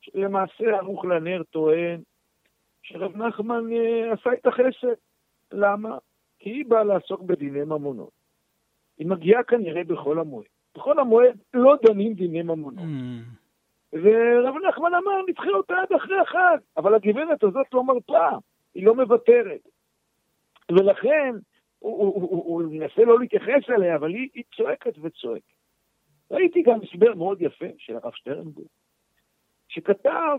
שלמעשה 0.00 0.76
ערוך 0.76 1.04
לנר 1.04 1.42
טוען 1.42 2.00
שרב 2.82 3.16
נחמן 3.16 3.72
אה, 3.72 4.12
עשה 4.12 4.32
את 4.32 4.46
החסד. 4.46 4.94
למה? 5.52 5.98
כי 6.38 6.50
היא 6.50 6.64
באה 6.68 6.84
לעסוק 6.84 7.22
בדיני 7.22 7.64
ממונות. 7.64 8.10
היא 8.98 9.06
מגיעה 9.06 9.42
כנראה 9.42 9.84
בחול 9.84 10.20
המועד. 10.20 10.46
בחול 10.74 11.00
המועד 11.00 11.38
לא 11.54 11.74
דנים 11.82 12.14
דיני 12.14 12.42
ממונות. 12.42 12.84
Mm. 12.84 13.38
ורב 13.92 14.54
נחמן 14.68 14.94
אמר, 14.94 15.22
נדחה 15.28 15.50
אותה 15.50 15.74
עד 15.74 15.92
אחרי 15.96 16.18
החג. 16.18 16.58
אבל 16.76 16.94
הגברת 16.94 17.44
הזאת 17.44 17.66
לא 17.72 17.84
מרפה, 17.84 18.28
היא 18.74 18.86
לא 18.86 18.94
מוותרת. 18.94 19.60
ולכן, 20.70 21.34
הוא, 21.78 21.98
הוא, 21.98 22.22
הוא, 22.22 22.44
הוא 22.44 22.62
מנסה 22.62 23.04
לא 23.04 23.20
להתייחס 23.20 23.70
אליה, 23.70 23.96
אבל 23.96 24.08
היא, 24.08 24.28
היא 24.34 24.44
צועקת 24.56 24.94
וצועקת. 25.02 25.58
ראיתי 26.30 26.62
גם 26.62 26.78
הסבר 26.82 27.14
מאוד 27.14 27.42
יפה 27.42 27.66
של 27.78 27.96
הרב 27.96 28.12
שטרנבורג, 28.14 28.68
שכתב 29.68 30.38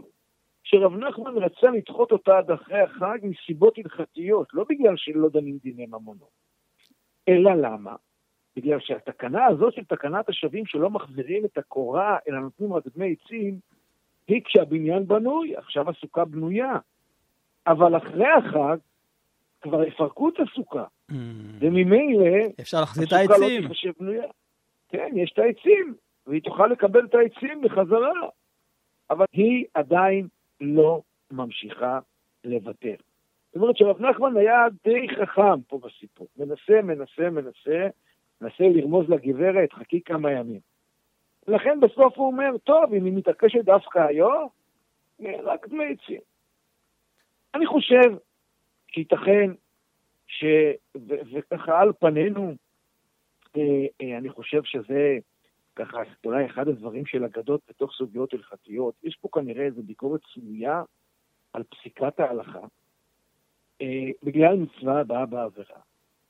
שרב 0.72 0.96
נחמן 0.96 1.38
רצה 1.38 1.68
לדחות 1.72 2.12
אותה 2.12 2.38
עד 2.38 2.52
אחרי 2.52 2.80
החג 2.80 3.18
מסיבות 3.24 3.78
הלכתיות, 3.78 4.54
לא 4.54 4.66
בגלל 4.70 4.98
שלא 4.98 5.30
דנים 5.30 5.58
דיני 5.64 5.86
ממונות. 5.86 6.30
אלא 7.28 7.52
למה? 7.56 7.96
בגלל 8.56 8.80
שהתקנה 8.80 9.46
הזאת 9.46 9.74
של 9.74 9.84
תקנת 9.84 10.30
השבים 10.30 10.66
שלא 10.66 10.90
מחזירים 10.90 11.46
את 11.46 11.58
הקורה 11.58 12.18
אלא 12.28 12.40
נותנים 12.40 12.74
רק 12.74 12.84
דמי 12.96 13.16
עצים, 13.22 13.60
היא 14.28 14.42
כשהבניין 14.46 15.08
בנוי, 15.08 15.56
עכשיו 15.56 15.90
הסוכה 15.90 16.26
בנויה. 16.26 16.74
אבל 17.68 17.98
אחרי 17.98 18.28
החג 18.28 18.78
כבר 19.62 19.84
יפרקו 19.84 20.30
את 20.30 20.34
הסוכה. 20.40 20.86
Mm. 21.12 21.16
וממילא. 21.60 22.26
הסוכה 23.24 23.38
לא 23.40 23.48
תיחשב 23.62 23.92
בנויה. 24.00 24.28
כן, 24.90 25.10
יש 25.16 25.32
את 25.34 25.40
העצים, 25.40 25.94
והיא 26.28 26.42
תוכל 26.42 26.68
לקבל 26.68 27.06
את 27.06 27.16
העצים 27.16 27.62
בחזרה. 27.62 28.30
אבל 29.10 29.26
היא 29.34 29.66
עדיין 29.74 30.28
לא 30.62 31.02
ממשיכה 31.32 32.00
לוותר. 32.44 32.96
זאת 33.48 33.56
אומרת 33.56 33.78
שרב 33.78 34.02
נחמן 34.02 34.38
היה 34.38 34.66
די 34.84 35.08
חכם 35.10 35.62
פה 35.68 35.80
בסיפור. 35.84 36.28
מנסה, 36.38 36.82
מנסה, 36.84 37.30
מנסה, 37.30 37.88
מנסה 38.42 38.64
לרמוז 38.64 39.10
לגברת, 39.10 39.74
חכי 39.74 40.02
כמה 40.02 40.32
ימים. 40.32 40.60
לכן 41.48 41.80
בסוף 41.80 42.18
הוא 42.18 42.28
אומר, 42.28 42.58
טוב, 42.64 42.94
אם 42.94 43.06
היא 43.06 43.14
מתעקשת 43.14 43.66
דווקא 43.66 44.00
היום, 44.00 44.48
רק 45.44 45.68
דמי 45.68 45.84
עצים. 45.94 46.22
אני 47.56 47.66
חושב 47.66 48.18
שייתכן 48.88 49.52
ש... 50.28 50.46
ו... 50.98 51.14
וככה 51.34 51.80
על 51.82 51.94
פנינו, 52.00 52.56
אה, 53.58 53.86
אה, 54.02 54.18
אני 54.18 54.30
חושב 54.30 54.64
שזה 54.64 55.18
ככה 55.80 55.98
אולי 56.26 56.46
אחד 56.46 56.68
הדברים 56.68 57.06
של 57.06 57.24
אגדות 57.24 57.62
בתוך 57.70 57.92
סוגיות 57.94 58.34
הלכתיות. 58.34 58.94
יש 59.04 59.16
פה 59.22 59.28
כנראה 59.34 59.66
איזו 59.66 59.84
ביקורת 59.84 60.22
סמויה 60.34 60.84
על 61.54 61.64
פסיקת 61.64 62.20
ההלכה, 62.20 62.66
אה, 63.82 64.10
בגלל 64.24 64.56
מצווה 64.56 65.00
הבאה 65.00 65.26
בעבירה. 65.26 65.80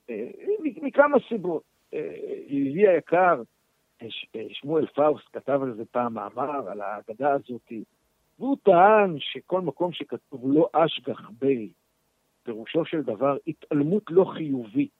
אה, 0.09 0.29
מכמה 0.59 1.17
סיבות. 1.29 1.63
אה, 1.93 2.15
ידידי 2.47 2.88
היקר, 2.88 3.41
אה, 4.01 4.07
אה, 4.35 4.47
שמואל 4.51 4.85
פאוסט 4.88 5.27
כתב 5.33 5.59
על 5.63 5.75
זה 5.75 5.83
פעם 5.91 6.13
מאמר, 6.13 6.69
על 6.69 6.81
האגדה 6.81 7.31
הזאת, 7.31 7.71
והוא 8.39 8.57
טען 8.63 9.15
שכל 9.19 9.62
מקום 9.62 9.93
שכתוב 9.93 10.41
לא 10.53 10.69
אשגח 10.73 11.29
בי, 11.39 11.69
פירושו 12.43 12.85
של 12.85 13.01
דבר 13.01 13.38
התעלמות 13.47 14.03
לא 14.09 14.25
חיובית. 14.25 14.99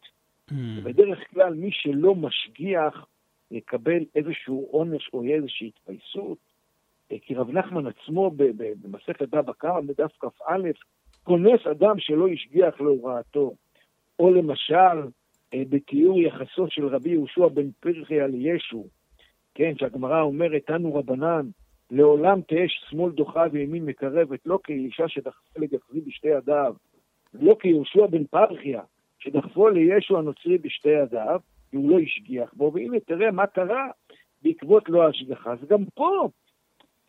Mm. 0.50 0.54
בדרך 0.84 1.20
כלל 1.32 1.54
מי 1.54 1.72
שלא 1.72 2.16
משגיח 2.16 3.06
יקבל 3.52 4.04
איזשהו 4.16 4.68
עונש 4.72 5.10
או 5.14 5.24
איזושהי 5.24 5.68
התפייסות. 5.68 6.38
אה, 7.12 7.18
כי 7.22 7.36
רב 7.36 7.52
נחמן 7.52 7.88
עצמו 7.88 8.32
במסכת 8.82 9.22
בבא 9.22 9.54
קמא 9.54 9.82
בדף 9.82 10.12
כ"א, 10.20 10.58
כונס 11.24 11.68
אדם 11.72 12.00
שלא 12.00 12.28
השגיח 12.28 12.82
להוראתו. 12.82 13.56
או 14.20 14.34
למשל, 14.34 15.08
אה, 15.54 15.64
בתיאור 15.70 16.20
יחסו 16.20 16.66
של 16.70 16.88
רבי 16.88 17.10
יהושע 17.10 17.48
בן 17.48 17.72
פרחי 17.80 18.20
על 18.20 18.32
ישו, 18.36 18.88
כן, 19.56 19.74
שהגמרא 19.78 20.22
אומרת, 20.22 20.70
אנו 20.70 20.96
רבנן, 20.96 21.46
לעולם 21.92 22.42
תהא 22.42 22.68
שמאל 22.68 23.12
דוחה 23.12 23.44
וימין 23.52 23.86
מקרבת, 23.86 24.40
לא 24.46 24.60
כאישה 24.64 25.08
שדחפה 25.08 25.60
לגחזי 25.60 26.02
בשתי 26.02 26.28
ידיו, 26.28 26.74
לא 27.34 27.56
כיהושע 27.60 28.06
בן 28.06 28.24
פרחיה, 28.24 28.82
שדחפו 29.20 29.70
לישו 29.70 30.18
הנוצרי 30.18 30.58
בשתי 30.58 30.90
ידיו, 30.90 31.40
והוא 31.74 31.92
לא 31.92 32.00
השגיח 32.00 32.54
בו, 32.54 32.72
והנה 32.74 33.00
תראה 33.00 33.32
מה 33.32 33.48
קרה 33.48 33.88
בעקבות 34.42 34.90
לא 34.90 35.04
ההשגחה. 35.04 35.52
אז 35.52 35.60
גם 35.68 35.86
פה, 35.86 36.30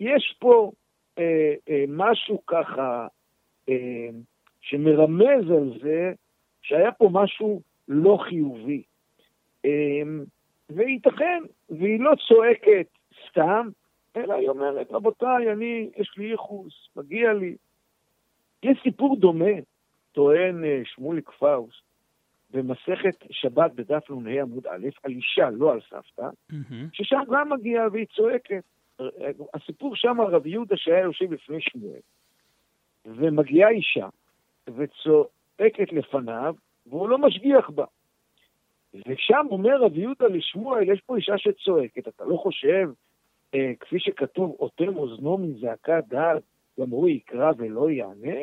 יש 0.01 0.37
פה 0.39 0.73
אה, 1.19 1.55
אה, 1.69 1.85
משהו 1.89 2.47
ככה 2.47 3.07
אה, 3.69 4.09
שמרמז 4.61 5.51
על 5.51 5.79
זה 5.83 6.13
שהיה 6.63 6.93
פה 6.93 7.09
משהו 7.13 7.61
לא 7.89 8.19
חיובי. 8.29 8.83
אה, 9.65 10.03
וייתכן, 10.71 11.43
והיא 11.71 12.01
לא 12.01 12.13
צועקת 12.29 12.87
סתם, 13.29 13.69
אלא 14.17 14.35
היא 14.35 14.49
אומרת, 14.49 14.91
רבותיי, 14.91 15.53
אני, 15.53 15.91
יש 15.97 16.15
לי 16.17 16.25
ייחוס, 16.25 16.89
מגיע 16.97 17.33
לי. 17.33 17.57
יש 18.63 18.79
סיפור 18.83 19.17
דומה, 19.17 19.55
טוען 20.13 20.65
אה, 20.65 20.81
שמוליק 20.85 21.31
פאוסט, 21.31 21.83
במסכת 22.51 23.25
שבת 23.31 23.73
בדף 23.75 24.11
נ"ה 24.11 24.43
עמוד 24.43 24.67
א', 24.67 24.89
על 25.03 25.11
אישה, 25.11 25.51
לא 25.51 25.73
על 25.73 25.81
סבתא, 25.91 26.29
mm-hmm. 26.53 26.75
ששם 26.93 27.21
גם 27.31 27.53
מגיעה 27.53 27.89
והיא 27.93 28.07
צועקת. 28.07 28.65
הסיפור 29.55 29.97
שם 29.97 30.21
על 30.21 30.27
רב 30.27 30.47
יהודה 30.47 30.77
שהיה 30.77 31.01
יושב 31.01 31.33
לפני 31.33 31.61
שמואל, 31.61 32.01
ומגיעה 33.07 33.71
אישה, 33.71 34.09
וצועקת 34.69 35.93
לפניו, 35.93 36.55
והוא 36.87 37.09
לא 37.09 37.19
משגיח 37.19 37.71
בה. 37.71 37.85
ושם 38.95 39.47
אומר 39.51 39.83
רב 39.83 39.97
יהודה 39.97 40.27
לשמואל, 40.27 40.91
יש 40.93 41.01
פה 41.01 41.17
אישה 41.17 41.39
שצועקת, 41.39 42.09
אתה 42.09 42.25
לא 42.25 42.37
חושב, 42.37 42.91
אה, 43.55 43.73
כפי 43.81 44.01
שכתוב, 44.01 44.57
אוטם 44.59 44.97
אוזנו 44.97 45.39
מזעקת 45.39 46.05
דל, 46.09 46.37
גם 46.81 46.91
הוא 46.91 47.09
יקרא 47.09 47.53
ולא 47.59 47.91
יענה? 47.91 48.41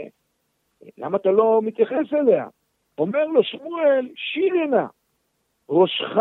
למה 0.98 1.18
אתה 1.18 1.32
לא 1.32 1.62
מתייחס 1.64 2.14
אליה? 2.14 2.48
אומר 2.98 3.26
לו 3.26 3.44
שמואל, 3.44 4.10
שירנה, 4.16 4.88
ראשך 5.70 6.18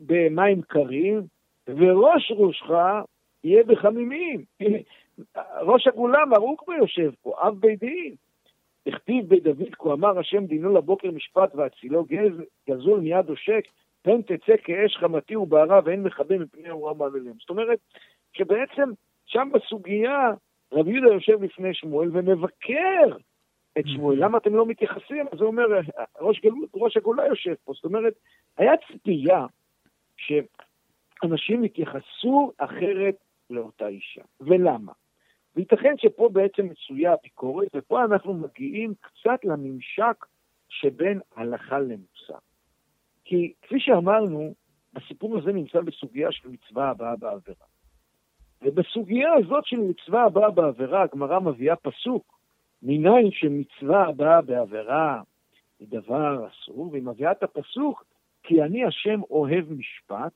במים 0.00 0.62
קרים, 0.62 1.22
וראש 1.68 2.32
ראשך 2.36 2.70
יהיה 3.44 3.64
בחמימים. 3.64 4.44
ראש 5.68 5.86
הגולה 5.86 6.26
מרוק 6.26 6.68
ביושב 6.68 7.10
פה, 7.22 7.34
אב 7.42 7.60
בית 7.60 7.80
דין. 7.80 8.14
הכתיב 8.86 9.28
בדוד, 9.28 9.74
כה 9.78 9.92
אמר 9.92 10.18
השם 10.18 10.46
דינו 10.46 10.74
לבוקר 10.74 11.10
משפט 11.10 11.54
והצילו 11.54 12.04
גז, 12.04 12.32
גזול 12.70 13.00
מיד 13.00 13.28
עושק, 13.28 13.64
פן 14.02 14.22
תצא 14.22 14.52
כאש 14.64 14.96
חמתי 14.96 15.36
ובערה 15.36 15.80
ואין 15.84 16.02
מכבה 16.02 16.38
מפני 16.38 16.70
אורם 16.70 16.98
מעלליהם. 16.98 17.36
זאת 17.40 17.50
אומרת, 17.50 17.78
שבעצם 18.32 18.90
שם 19.26 19.48
בסוגיה 19.52 20.30
רבי 20.72 20.90
יהודה 20.90 21.14
יושב 21.14 21.42
לפני 21.42 21.74
שמואל 21.74 22.08
ומבקר 22.12 23.16
את 23.78 23.84
שמואל, 23.86 24.24
למה 24.24 24.38
אתם 24.38 24.54
לא 24.54 24.66
מתייחסים? 24.66 25.26
אז 25.32 25.40
הוא 25.40 25.46
אומר, 25.46 25.64
ראש. 26.20 26.40
ראש 26.74 26.96
הגולה 26.96 27.26
יושב 27.26 27.54
פה. 27.64 27.72
זאת 27.72 27.84
אומרת, 27.84 28.14
היה 28.56 28.72
ציפייה 28.86 29.46
שאנשים 30.16 31.64
יתייחסו 31.64 32.52
אחרת 32.58 33.16
לאותה 33.50 33.88
אישה. 33.88 34.22
ולמה? 34.40 34.92
וייתכן 35.56 35.94
שפה 35.98 36.28
בעצם 36.32 36.66
מצויה 36.66 37.12
הביקורת, 37.12 37.68
ופה 37.74 38.04
אנחנו 38.04 38.34
מגיעים 38.34 38.94
קצת 39.00 39.44
לממשק 39.44 40.26
שבין 40.68 41.20
הלכה 41.36 41.78
למוסר. 41.78 42.38
כי 43.24 43.52
כפי 43.62 43.80
שאמרנו, 43.80 44.54
הסיפור 44.96 45.38
הזה 45.38 45.52
נמצא 45.52 45.80
בסוגיה 45.80 46.32
של 46.32 46.48
מצווה 46.48 46.90
הבאה 46.90 47.16
בעבירה. 47.16 47.66
ובסוגיה 48.62 49.32
הזאת 49.34 49.66
של 49.66 49.76
מצווה 49.76 50.24
הבאה 50.24 50.50
בעבירה, 50.50 51.02
הגמרא 51.02 51.40
מביאה 51.40 51.76
פסוק, 51.76 52.33
מניין 52.84 53.30
שמצווה 53.30 54.06
הבאה 54.06 54.42
בעבירה 54.42 55.22
היא 55.80 55.88
דבר 55.90 56.46
אסור, 56.48 56.88
והיא 56.92 57.02
מביאה 57.02 57.32
את 57.32 57.42
הפסוק, 57.42 58.04
כי 58.42 58.62
אני 58.62 58.84
השם 58.84 59.20
אוהב 59.30 59.72
משפט, 59.72 60.32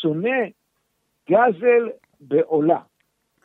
שונא 0.00 0.38
גזל 1.30 1.88
בעולה. 2.20 2.80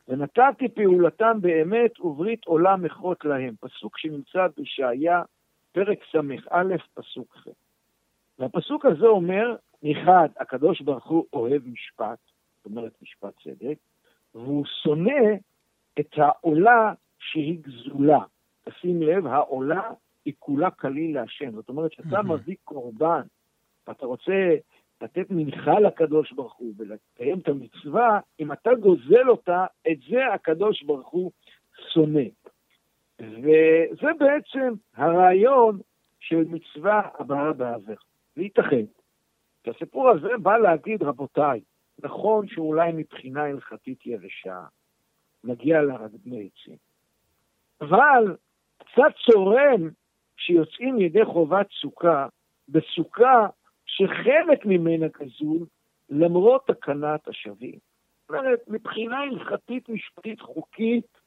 ונתתי 0.08 0.68
פעולתם 0.68 1.38
באמת 1.40 2.00
וברית 2.00 2.44
עולם 2.44 2.84
אכרות 2.84 3.24
להם. 3.24 3.54
פסוק 3.60 3.98
שנמצא 3.98 4.46
בישעיה, 4.56 5.22
פרק 5.72 5.98
ס"א, 6.12 6.62
פסוק 6.94 7.36
ח'. 7.36 7.48
והפסוק 8.38 8.86
הזה 8.86 9.06
אומר, 9.06 9.56
מחד, 9.82 10.28
הקדוש 10.36 10.80
ברוך 10.80 11.06
הוא 11.06 11.26
אוהב 11.32 11.62
משפט, 11.68 12.18
זאת 12.56 12.66
אומרת 12.66 12.92
משפט 13.02 13.34
צדק, 13.44 13.76
והוא 14.34 14.64
שונא 14.82 15.34
את 16.00 16.10
העולה 16.16 16.92
שהיא 17.22 17.58
גזולה. 17.60 18.20
תשים 18.64 19.02
לב, 19.02 19.26
העולה 19.26 19.90
היא 20.24 20.34
כולה 20.38 20.70
כליל 20.70 21.14
להשם. 21.14 21.50
זאת 21.50 21.68
אומרת, 21.68 21.90
כשאתה 21.90 22.22
מביא 22.22 22.56
קורבן, 22.64 23.22
ואתה 23.86 24.06
רוצה 24.06 24.54
לתת 25.02 25.30
מנחה 25.30 25.80
לקדוש 25.80 26.32
ברוך 26.32 26.54
הוא 26.54 26.74
ולקיים 26.76 27.38
את 27.38 27.48
המצווה, 27.48 28.20
אם 28.40 28.52
אתה 28.52 28.70
גוזל 28.74 29.28
אותה, 29.28 29.66
את 29.92 29.98
זה 30.10 30.26
הקדוש 30.34 30.82
ברוך 30.82 31.08
הוא 31.08 31.32
שונא. 31.92 32.28
וזה 33.18 34.08
בעצם 34.18 34.74
הרעיון 34.96 35.80
של 36.20 36.44
מצווה 36.48 37.08
הבאה 37.18 37.52
בעבר. 37.52 37.94
וייתכן. 38.36 38.84
כי 39.62 39.70
הסיפור 39.70 40.10
הזה 40.10 40.28
בא 40.42 40.56
להגיד, 40.56 41.02
רבותיי, 41.02 41.60
נכון 42.02 42.48
שאולי 42.48 42.92
מבחינה 42.92 43.44
הלכתית 43.44 44.06
יבשה, 44.06 44.64
נגיע 45.44 45.82
לרגמי 45.82 46.48
עצים. 46.48 46.91
אבל 47.82 48.36
קצת 48.78 49.12
צורם 49.26 49.88
שיוצאים 50.36 51.00
ידי 51.00 51.24
חובת 51.24 51.66
סוכה 51.80 52.26
בסוכה 52.68 53.46
שחלק 53.86 54.66
ממנה 54.66 55.06
גזול 55.08 55.66
למרות 56.10 56.66
תקנת 56.66 57.28
השבים. 57.28 57.78
זאת 58.20 58.30
אומרת, 58.30 58.60
מבחינה 58.68 59.20
הלכתית, 59.20 59.88
משפטית, 59.88 60.40
חוקית, 60.40 61.18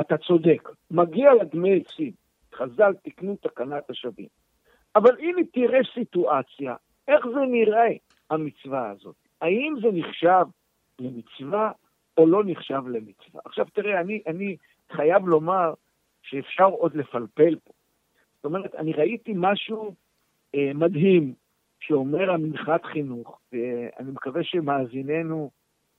אתה 0.00 0.18
צודק, 0.18 0.68
מגיע 0.90 1.34
לדמי 1.34 1.80
עצים. 1.80 2.12
חז"ל 2.54 2.94
תקנו 3.02 3.36
תקנת 3.36 3.90
השבים. 3.90 4.28
אבל 4.96 5.18
הנה 5.18 5.42
תראה 5.52 5.78
סיטואציה, 5.94 6.74
איך 7.08 7.26
זה 7.26 7.40
נראה, 7.50 7.88
המצווה 8.30 8.90
הזאת. 8.90 9.16
האם 9.40 9.74
זה 9.82 9.88
נחשב 9.92 10.44
למצווה 11.00 11.72
או 12.18 12.26
לא 12.26 12.42
נחשב 12.46 12.82
למצווה? 12.86 13.40
עכשיו 13.44 13.66
תראה, 13.74 14.00
אני, 14.00 14.22
אני 14.26 14.56
חייב 14.92 15.28
לומר 15.28 15.74
שאפשר 16.22 16.64
עוד 16.64 16.94
לפלפל 16.94 17.56
פה. 17.64 17.72
זאת 18.36 18.44
אומרת, 18.44 18.74
אני 18.74 18.92
ראיתי 18.92 19.32
משהו 19.36 19.94
אה, 20.54 20.70
מדהים 20.74 21.34
שאומר 21.80 22.30
המנחת 22.30 22.84
חינוך, 22.84 23.40
ואני 23.52 24.10
מקווה 24.10 24.44
שמאזיננו 24.44 25.50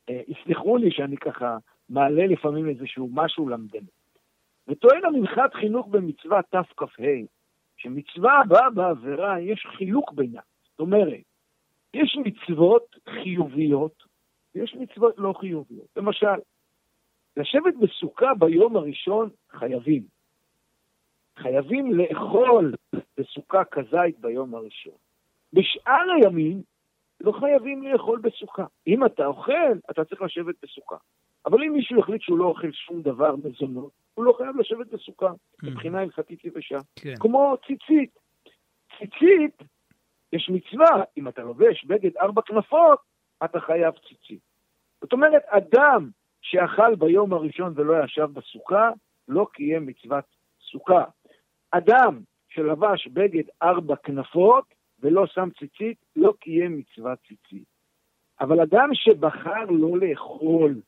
אה, 0.10 0.21
יסלחו 0.28 0.78
לי 0.78 0.91
שאני 0.91 1.17
ככה 1.17 1.58
מעלה 1.89 2.28
לפעמים 2.28 2.69
איזשהו 2.69 3.10
משהו 3.13 3.50
למדני. 3.50 3.88
וטוען 4.67 5.06
המנחת 5.06 5.54
חינוך 5.54 5.88
במצווה 5.88 6.41
תכ"ה, 6.41 6.86
שמצווה 7.78 8.39
הבאה 8.39 8.69
בעבירה, 8.69 9.39
יש 9.39 9.67
חילוק 9.78 10.12
בינה. 10.12 10.41
זאת 10.71 10.80
אומרת, 10.80 11.19
יש 11.93 12.17
מצוות 12.26 12.95
חיוביות 13.10 14.04
ויש 14.56 14.76
מצוות 14.76 15.13
לא 15.17 15.34
חיוביות. 15.39 15.88
למשל, 15.97 16.36
לשבת 17.38 17.73
בסוכה 17.82 18.34
ביום 18.39 18.78
הראשון 18.78 19.30
חייבים. 19.52 20.04
חייבים 21.38 21.93
לאכול 21.93 22.73
בסוכה 23.17 23.63
כזית 23.65 24.19
ביום 24.19 24.56
הראשון. 24.56 24.93
בשאר 25.54 26.06
הימים 26.15 26.62
לא 27.21 27.32
חייבים 27.32 27.84
לאכול 27.84 28.19
בסוכה. 28.19 28.65
אם 28.88 29.06
אתה 29.06 29.26
אוכל, 29.26 29.73
אתה 29.91 30.06
צריך 30.06 30.21
לשבת 30.21 30.56
בסוכה. 30.63 30.95
אבל 31.45 31.63
אם 31.63 31.73
מישהו 31.73 32.00
יחליט 32.00 32.21
שהוא 32.21 32.38
לא 32.38 32.45
אוכל 32.45 32.71
שום 32.71 33.02
דבר 33.02 33.36
מזונות, 33.43 33.91
הוא 34.13 34.26
לא 34.26 34.34
חייב 34.38 34.58
לשבת 34.58 34.88
בסוכה, 34.88 35.30
mm. 35.30 35.67
מבחינה 35.67 36.02
הלכתית 36.02 36.45
יבשה. 36.45 36.78
כן. 36.95 37.15
כמו 37.19 37.56
ציצית. 37.67 38.19
ציצית, 38.97 39.63
יש 40.34 40.50
מצווה, 40.50 41.04
אם 41.17 41.28
אתה 41.28 41.41
לובש 41.41 41.86
בגד 41.86 42.17
ארבע 42.17 42.41
כנפות, 42.41 43.00
אתה 43.45 43.60
חייב 43.60 43.93
ציצית. 44.08 44.39
זאת 45.02 45.13
אומרת, 45.13 45.41
אדם 45.45 46.10
שאכל 46.50 46.96
ביום 46.96 47.34
הראשון 47.34 47.74
ולא 47.76 48.04
ישב 48.04 48.28
בסוכה, 48.34 48.90
לא 49.28 49.48
קיים 49.54 49.86
מצוות 49.86 50.24
סוכה. 50.72 51.04
אדם 51.72 52.22
שלבש 52.50 53.08
בגד 53.08 53.44
ארבע 53.64 53.96
כנפות 53.96 54.66
ולא 55.00 55.26
שם 55.28 55.50
ציצית, 55.60 55.98
לא 56.16 56.34
קיים 56.40 56.78
מצוות 56.78 57.20
ציצית. 57.28 57.68
אבל 58.40 58.62
אדם 58.62 58.90
שבחר 58.94 59.66
לא 59.70 59.98
לאכול 59.98 60.82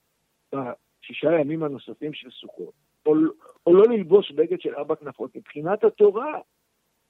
בשישה 0.55 1.39
ימים 1.39 1.63
הנוספים 1.63 2.13
של 2.13 2.31
סוכות, 2.31 2.73
או, 3.05 3.13
או 3.67 3.73
לא 3.73 3.83
ללבוש 3.83 4.31
בגד 4.31 4.61
של 4.61 4.75
ארבע 4.75 4.95
כנפות, 4.95 5.35
מבחינת 5.35 5.83
התורה, 5.83 6.39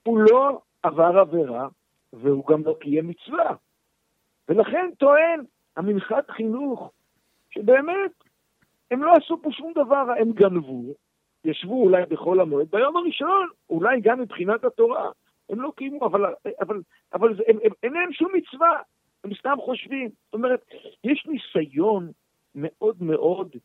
הוא 0.04 0.20
לא 0.20 0.62
עבר 0.84 1.20
עבירה 1.20 1.68
והוא 2.14 2.48
גם 2.48 2.64
לא 2.64 2.76
קיים 2.80 3.08
מצווה. 3.08 3.56
ולכן 4.50 4.90
טוען 4.98 5.44
המנחת 5.78 6.30
חינוך, 6.30 6.92
שבאמת, 7.50 8.12
הם 8.92 9.04
לא 9.04 9.14
עשו 9.14 9.42
פה 9.42 9.50
שום 9.52 9.74
דבר, 9.76 10.06
הם 10.20 10.32
גנבו, 10.32 10.84
ישבו 11.46 11.84
אולי 11.84 12.04
בחול 12.10 12.42
המועד, 12.42 12.68
ביום 12.72 12.98
הראשון, 12.98 13.48
אולי 13.70 14.02
גם 14.02 14.20
מבחינת 14.20 14.64
התורה, 14.64 15.10
הם 15.50 15.62
לא 15.62 15.72
קיימו, 15.76 16.06
אבל, 16.06 16.22
אבל, 16.62 16.82
אבל 17.14 17.36
זה, 17.36 17.44
הם, 17.48 17.58
הם, 17.64 17.72
אין 17.84 17.94
להם 17.94 18.14
שום 18.14 18.32
מצווה, 18.36 18.82
הם 19.24 19.34
סתם 19.34 19.56
חושבים. 19.60 20.10
זאת 20.26 20.34
אומרת, 20.34 20.66
יש 21.04 21.28
ניסיון 21.28 22.12
מאוד 22.56 23.04
מאוד 23.04 23.56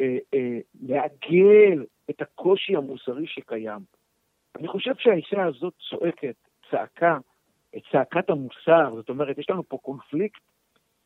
אה, 0.00 0.18
אה, 0.34 0.58
לעגל 0.82 1.84
את 2.10 2.22
הקושי 2.22 2.76
המוסרי 2.76 3.26
שקיים. 3.26 3.80
אני 4.56 4.68
חושב 4.68 4.94
שהאישה 4.98 5.44
הזאת 5.44 5.74
צועקת, 5.90 6.34
צעקה, 6.70 7.18
את 7.76 7.82
צעקת 7.92 8.30
המוסר, 8.30 8.94
זאת 8.94 9.08
אומרת, 9.08 9.38
יש 9.38 9.50
לנו 9.50 9.68
פה 9.68 9.78
קונפליקט 9.82 10.40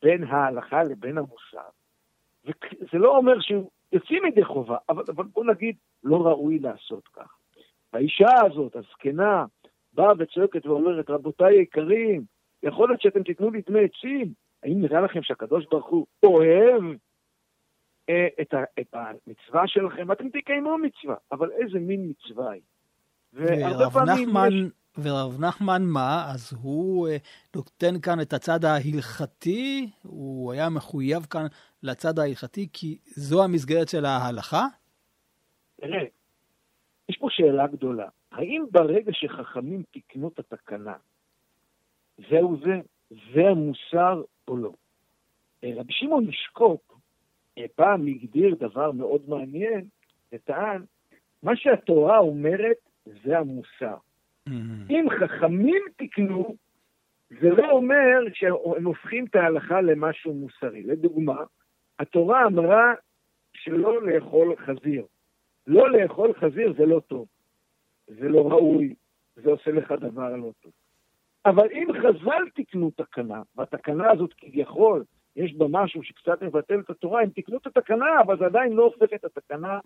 בין 0.01 0.23
ההלכה 0.23 0.83
לבין 0.83 1.17
המוסר. 1.17 1.69
וזה 2.47 2.97
לא 2.97 3.17
אומר 3.17 3.39
שהוא 3.39 3.69
יוצאים 3.91 4.25
ידי 4.25 4.45
חובה, 4.45 4.77
אבל, 4.89 5.03
אבל 5.07 5.23
בוא 5.23 5.45
נגיד, 5.45 5.75
לא 6.03 6.27
ראוי 6.27 6.59
לעשות 6.59 7.07
כך. 7.07 7.35
האישה 7.93 8.45
הזאת, 8.45 8.75
הזקנה, 8.75 9.45
באה 9.93 10.13
וצועקת 10.17 10.65
ואומרת, 10.65 11.09
רבותיי 11.09 11.55
יקרים, 11.61 12.23
יכול 12.63 12.89
להיות 12.89 13.01
שאתם 13.01 13.23
תיתנו 13.23 13.51
לי 13.51 13.61
דמי 13.69 13.79
עצים? 13.79 14.33
האם 14.63 14.81
נראה 14.81 15.01
לכם 15.01 15.23
שהקדוש 15.23 15.65
ברוך 15.71 15.87
הוא 15.87 16.05
אוהב 16.23 16.83
אה, 18.09 18.27
את, 18.41 18.53
ה, 18.53 18.63
את 18.79 18.93
המצווה 18.93 19.67
שלכם? 19.67 20.11
אתם 20.11 20.29
תקיימו 20.29 20.77
מצווה, 20.77 21.15
אבל 21.31 21.51
איזה 21.51 21.79
מין 21.79 22.09
מצווה 22.09 22.51
היא? 22.51 22.61
והרבה 23.33 23.89
פעמים 23.89 24.29
נחמן... 24.29 24.49
יש... 24.51 24.71
ורב 25.03 25.39
נחמן 25.39 25.81
מה? 25.83 26.31
אז 26.33 26.53
הוא 26.61 27.07
אה, 27.07 27.17
נותן 27.55 27.99
כאן 28.01 28.21
את 28.21 28.33
הצד 28.33 28.65
ההלכתי, 28.65 29.89
הוא 30.03 30.51
היה 30.51 30.69
מחויב 30.69 31.23
כאן 31.23 31.45
לצד 31.83 32.19
ההלכתי, 32.19 32.67
כי 32.73 32.97
זו 33.05 33.43
המסגרת 33.43 33.89
של 33.89 34.05
ההלכה? 34.05 34.65
תראה, 35.81 36.03
יש 37.09 37.17
פה 37.17 37.27
שאלה 37.29 37.67
גדולה. 37.67 38.07
האם 38.31 38.65
ברגע 38.71 39.11
שחכמים 39.13 39.83
תיקנו 39.91 40.27
את 40.27 40.39
התקנה, 40.39 40.93
זהו 42.29 42.57
זה, 42.65 42.81
זה 43.33 43.41
המוסר 43.51 44.21
או 44.47 44.57
לא? 44.57 44.71
אה, 45.63 45.71
רבי 45.75 45.93
שמעון 45.93 46.27
אה, 47.57 47.65
פעם 47.75 48.07
הגדיר 48.07 48.55
דבר 48.55 48.91
מאוד 48.91 49.21
מעניין, 49.27 49.87
וטען, 50.31 50.85
מה 51.43 51.55
שהתורה 51.55 52.17
אומרת 52.17 52.77
זה 53.05 53.39
המוסר. 53.39 53.97
Mm-hmm. 54.47 54.89
אם 54.89 55.05
חכמים 55.19 55.81
תיקנו, 55.97 56.55
זה 57.29 57.49
לא 57.49 57.71
אומר 57.71 58.19
שהם 58.33 58.85
הופכים 58.85 59.25
את 59.25 59.35
ההלכה 59.35 59.81
למשהו 59.81 60.33
מוסרי. 60.33 60.83
לדוגמה, 60.83 61.43
התורה 61.99 62.45
אמרה 62.45 62.93
שלא 63.53 64.07
לאכול 64.07 64.55
חזיר. 64.55 65.05
לא 65.67 65.89
לאכול 65.89 66.33
חזיר 66.33 66.73
זה 66.77 66.85
לא 66.85 66.99
טוב, 66.99 67.27
זה 68.07 68.29
לא 68.29 68.47
ראוי, 68.47 68.93
זה 69.35 69.49
עושה 69.49 69.71
לך 69.71 69.91
דבר 69.91 70.35
לא 70.35 70.51
טוב. 70.61 70.71
אבל 71.45 71.67
אם 71.71 71.87
חז"ל 72.01 72.49
תיקנו 72.55 72.91
תקנה, 72.91 73.41
והתקנה 73.55 74.11
הזאת 74.11 74.33
כביכול, 74.37 75.03
יש 75.35 75.53
בה 75.53 75.65
משהו 75.69 76.03
שקצת 76.03 76.43
מבטל 76.43 76.79
את 76.79 76.89
התורה, 76.89 77.21
הם 77.21 77.29
תיקנו 77.29 77.57
את 77.57 77.67
התקנה, 77.67 78.21
אבל 78.21 78.37
זה 78.37 78.45
עדיין 78.45 78.73
לא 78.73 78.83
הופך 78.83 79.13
את 79.15 79.25
התקנה 79.25 79.79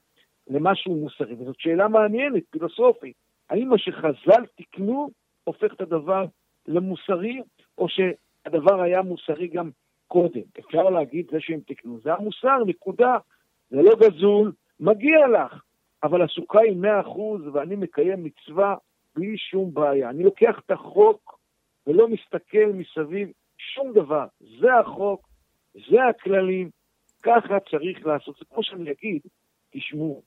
למשהו 0.47 0.95
מוסרי. 0.95 1.33
וזאת 1.33 1.59
שאלה 1.59 1.87
מעניינת, 1.87 2.43
פילוסופית. 2.49 3.15
האם 3.49 3.69
מה 3.69 3.77
שחז"ל 3.77 4.45
תיקנו 4.55 5.09
הופך 5.43 5.73
את 5.73 5.81
הדבר 5.81 6.25
למוסרי, 6.67 7.41
או 7.77 7.87
שהדבר 7.89 8.81
היה 8.81 9.01
מוסרי 9.01 9.47
גם 9.47 9.69
קודם? 10.07 10.41
אפשר 10.59 10.83
להגיד 10.83 11.27
זה 11.31 11.37
שהם 11.39 11.59
תיקנו. 11.59 11.99
זה 11.99 12.13
המוסר, 12.13 12.57
נקודה. 12.65 13.17
זה 13.69 13.81
לא 13.81 13.91
גזול, 13.99 14.51
מגיע 14.79 15.27
לך. 15.27 15.63
אבל 16.03 16.21
הסוכה 16.21 16.59
היא 16.59 16.77
מאה 16.77 17.01
אחוז, 17.01 17.41
ואני 17.53 17.75
מקיים 17.75 18.23
מצווה 18.23 18.75
בלי 19.15 19.37
שום 19.37 19.73
בעיה. 19.73 20.09
אני 20.09 20.23
לוקח 20.23 20.59
את 20.65 20.71
החוק 20.71 21.39
ולא 21.87 22.07
מסתכל 22.07 22.71
מסביב 22.73 23.31
שום 23.57 23.93
דבר. 23.93 24.25
זה 24.61 24.75
החוק, 24.75 25.27
זה 25.89 26.05
הכללים, 26.09 26.69
ככה 27.23 27.59
צריך 27.59 28.05
לעשות. 28.05 28.35
זה 28.39 28.45
כמו 28.45 28.63
שאני 28.63 28.91
אגיד, 28.91 29.21
תשמעו, 29.71 30.21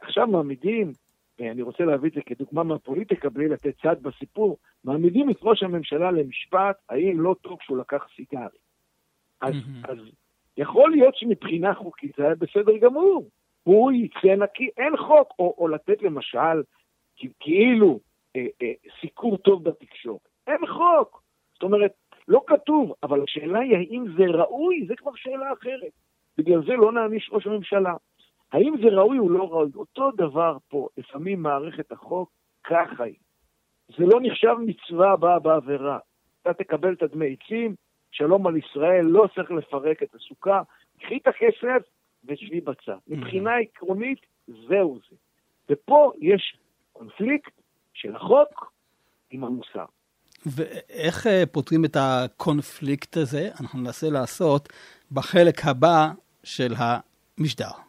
עכשיו 0.00 0.26
מעמידים 0.26 0.92
ואני 1.38 1.62
רוצה 1.62 1.84
להביא 1.84 2.10
את 2.10 2.14
זה 2.14 2.20
כדוגמה 2.26 2.62
מהפוליטיקה 2.62 3.28
בלי 3.30 3.48
לתת 3.48 3.74
צד 3.82 4.02
בסיפור, 4.02 4.58
מעמידים 4.84 5.30
את 5.30 5.36
ראש 5.42 5.62
הממשלה 5.62 6.10
למשפט, 6.10 6.76
האם 6.88 7.20
לא 7.20 7.34
טוב 7.42 7.58
שהוא 7.62 7.78
לקח 7.78 8.06
סיגרי. 8.16 8.58
אז, 9.40 9.54
mm-hmm. 9.54 9.90
אז 9.90 9.98
יכול 10.56 10.90
להיות 10.90 11.16
שמבחינה 11.16 11.74
חוקית 11.74 12.12
זה 12.16 12.24
היה 12.24 12.34
בסדר 12.34 12.76
גמור. 12.78 13.28
הוא 13.62 13.92
יצא 13.92 14.34
נקי, 14.36 14.68
אין 14.76 14.96
חוק. 14.96 15.34
או, 15.38 15.54
או 15.58 15.68
לתת 15.68 16.02
למשל, 16.02 16.62
כאילו, 17.40 18.00
אה, 18.36 18.46
אה, 18.62 18.72
סיקור 19.00 19.36
טוב 19.36 19.64
בתקשורת. 19.64 20.28
אין 20.46 20.66
חוק. 20.66 21.22
זאת 21.54 21.62
אומרת, 21.62 21.92
לא 22.28 22.40
כתוב, 22.46 22.92
אבל 23.02 23.22
השאלה 23.22 23.58
היא 23.58 23.76
האם 23.76 24.04
זה 24.16 24.24
ראוי, 24.24 24.84
זה 24.88 24.96
כבר 24.96 25.10
שאלה 25.14 25.52
אחרת. 25.52 25.92
בגלל 26.38 26.64
זה 26.66 26.72
לא 26.72 26.92
נעניש 26.92 27.30
ראש 27.32 27.46
הממשלה. 27.46 27.94
האם 28.52 28.74
זה 28.82 28.88
ראוי 28.88 29.18
או 29.18 29.28
לא 29.28 29.42
ראוי? 29.42 29.70
אותו 29.74 30.10
דבר 30.10 30.56
פה, 30.68 30.88
לפעמים 30.96 31.42
מערכת 31.42 31.92
החוק, 31.92 32.30
ככה 32.64 33.04
היא. 33.04 33.14
זה 33.98 34.04
לא 34.06 34.20
נחשב 34.22 34.54
מצווה 34.66 35.12
הבאה 35.12 35.38
בעבירה. 35.38 35.98
אתה 36.42 36.54
תקבל 36.54 36.92
את 36.92 37.02
הדמי 37.02 37.36
עצים, 37.40 37.74
שלום 38.10 38.46
על 38.46 38.56
ישראל, 38.56 39.04
לא 39.04 39.28
צריך 39.34 39.50
לפרק 39.50 40.02
את 40.02 40.14
הסוכה, 40.14 40.62
קחי 41.00 41.16
את 41.16 41.26
הכסף 41.26 41.88
ושבי 42.24 42.60
בצד. 42.60 42.92
Mm-hmm. 42.92 43.16
מבחינה 43.16 43.50
עקרונית, 43.56 44.18
זהו 44.68 44.98
זה. 45.10 45.16
ופה 45.70 46.12
יש 46.20 46.56
קונפליקט 46.92 47.52
של 47.94 48.16
החוק 48.16 48.72
עם 49.30 49.44
המוסר. 49.44 49.84
ואיך 50.46 51.26
אה, 51.26 51.42
פותרים 51.52 51.84
את 51.84 51.96
הקונפליקט 52.00 53.16
הזה? 53.16 53.50
אנחנו 53.60 53.80
ננסה 53.80 54.10
לעשות 54.10 54.68
בחלק 55.12 55.60
הבא 55.64 56.08
של 56.44 56.72
המשדר. 56.76 57.87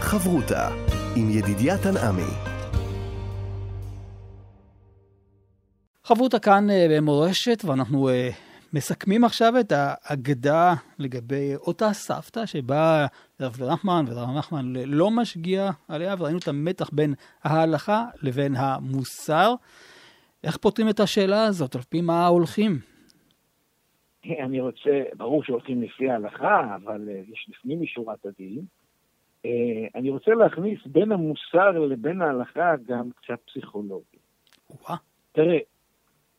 חברותה 0.00 0.68
עם 1.16 1.30
ידידיה 1.30 1.74
תנעמי. 1.78 2.32
חברותה 6.04 6.38
כאן 6.38 6.70
אה, 6.70 6.86
במורשת, 6.90 7.64
ואנחנו 7.64 8.08
uh, 8.08 8.12
מסכמים 8.72 9.24
עכשיו 9.24 9.52
את 9.60 9.72
האגדה 9.76 10.74
לגבי 10.98 11.54
אותה 11.56 11.92
סבתא 11.92 12.46
שבאה 12.46 13.06
לרב 13.40 13.62
נחמן, 13.72 14.04
ורב 14.08 14.28
נחמן 14.38 14.72
לא 14.76 15.10
משגיע 15.10 15.70
עליה, 15.88 16.14
וראינו 16.18 16.38
את 16.38 16.48
המתח 16.48 16.90
בין 16.92 17.14
ההלכה 17.44 18.04
לבין 18.22 18.56
המוסר. 18.56 19.54
איך 20.44 20.56
פותרים 20.56 20.88
את 20.88 21.00
השאלה 21.00 21.44
הזאת? 21.44 21.74
על 21.74 21.82
פי 21.82 22.00
מה 22.00 22.26
הולכים? 22.26 22.78
אני 24.24 24.60
רוצה, 24.60 25.02
ברור 25.16 25.44
שהולכים 25.44 25.82
לפי 25.82 26.10
ההלכה, 26.10 26.76
אבל 26.76 27.08
uh, 27.08 27.32
יש 27.32 27.46
לפנים 27.48 27.80
משורת 27.80 28.26
הדין. 28.26 28.77
אה, 29.44 29.86
אני 29.94 30.10
רוצה 30.10 30.30
להכניס 30.30 30.86
בין 30.86 31.12
המוסר 31.12 31.70
לבין 31.70 32.22
ההלכה 32.22 32.74
גם 32.86 33.10
קצת 33.10 33.40
פסיכולוגיה. 33.46 34.20
תראה, 35.32 35.58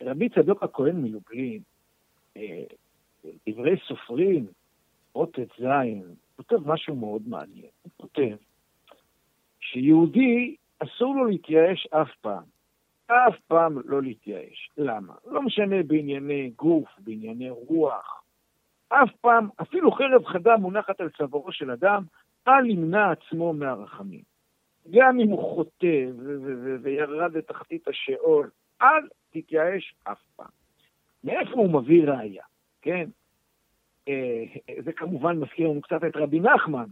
רבי 0.02 0.30
צדוק 0.30 0.64
הכהן 0.64 0.96
מלובלין, 0.96 1.62
אה, 2.38 2.64
דברי 3.50 3.78
סופרים, 3.88 4.48
אות 5.16 5.40
ט"ז, 5.40 5.64
כותב 6.36 6.68
משהו 6.68 6.96
מאוד 6.96 7.22
מעניין. 7.28 7.70
הוא 7.82 7.92
כותב 7.98 8.36
שיהודי 9.60 10.56
אסור 10.80 11.16
לו 11.16 11.26
להתייאש 11.26 11.88
אף 11.88 12.10
פעם. 12.22 12.44
אף 13.08 13.40
פעם 13.48 13.78
לא 13.86 14.02
להתייאש. 14.02 14.70
למה? 14.78 15.14
לא 15.26 15.42
משנה 15.42 15.84
בענייני 15.84 16.52
גוף, 16.56 16.90
בענייני 17.00 17.50
רוח. 17.50 18.24
אף 18.90 19.10
פעם, 19.22 19.50
אפילו 19.62 19.92
חרב 19.92 20.26
חדה 20.26 20.58
מונחת 20.58 21.02
על 21.02 21.10
צווארו 21.10 21.52
של 21.52 21.72
אדם, 21.72 22.04
אל 22.50 22.70
ימנע 22.70 23.12
עצמו 23.12 23.54
מהרחמים. 23.54 24.22
גם 24.92 25.20
אם 25.20 25.30
הוא 25.30 25.56
חוטא 25.56 26.06
וירד 26.82 27.38
לתחתית 27.38 27.88
השאול, 27.88 28.50
אל 28.82 29.08
תתייאש 29.30 29.96
אף 30.04 30.22
פעם. 30.36 30.50
מאיפה 31.24 31.52
הוא 31.52 31.82
מביא 31.82 32.08
ראייה, 32.08 32.44
כן? 32.82 33.10
אה, 34.08 34.44
זה 34.84 34.94
כמובן 34.94 35.38
מזכיר 35.38 35.70
לנו 35.70 35.82
קצת 35.82 36.04
את 36.04 36.16
רבי 36.16 36.40
נחמן, 36.40 36.86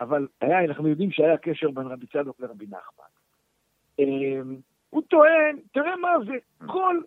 אבל 0.00 0.26
היה, 0.40 0.64
אנחנו 0.64 0.88
יודעים 0.88 1.10
שהיה 1.10 1.36
קשר 1.36 1.70
בין 1.70 1.86
רבי 1.86 2.06
צדוק 2.06 2.40
לרבי 2.40 2.66
נחמן. 2.66 3.04
אה, 4.00 4.40
הוא 4.90 5.02
טוען, 5.02 5.56
תראה 5.72 5.96
מה 5.96 6.08
זה, 6.26 6.66
כל 6.66 7.00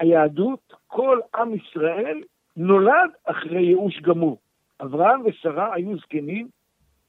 היהדות, 0.00 0.74
כל 0.86 1.20
עם 1.34 1.54
ישראל, 1.54 2.22
נולד 2.56 3.10
אחרי 3.24 3.62
ייאוש 3.62 4.00
גמור. 4.00 4.38
אברהם 4.82 5.22
ושרה 5.24 5.74
היו 5.74 5.96
זקנים, 5.98 6.48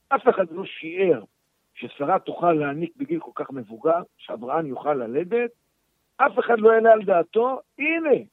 אף 0.09 0.27
אחד 0.29 0.51
לא 0.51 0.65
שיער 0.65 1.23
ששרה 1.73 2.19
תוכל 2.19 2.53
להעניק 2.53 2.95
בגיל 2.97 3.19
כל 3.19 3.31
כך 3.35 3.51
מבוגר, 3.51 4.01
שאברהם 4.17 4.65
יוכל 4.65 4.93
ללדת, 4.93 5.51
אף 6.17 6.39
אחד 6.39 6.59
לא 6.59 6.71
העלה 6.71 6.91
על 6.91 7.03
דעתו, 7.03 7.59
הנה, 7.77 8.23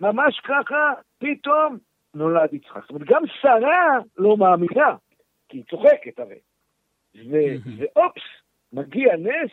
ממש 0.00 0.40
ככה, 0.40 0.92
פתאום 1.18 1.78
נולד 2.14 2.54
יצחק. 2.54 2.80
זאת 2.80 2.90
אומרת, 2.90 3.08
גם 3.08 3.22
שרה 3.40 3.98
לא 4.18 4.36
מאמינה, 4.36 4.96
כי 5.48 5.56
היא 5.56 5.64
צוחקת 5.70 6.18
הרי. 6.18 6.38
ואופס, 7.78 8.22
מגיע 8.72 9.16
נס, 9.16 9.50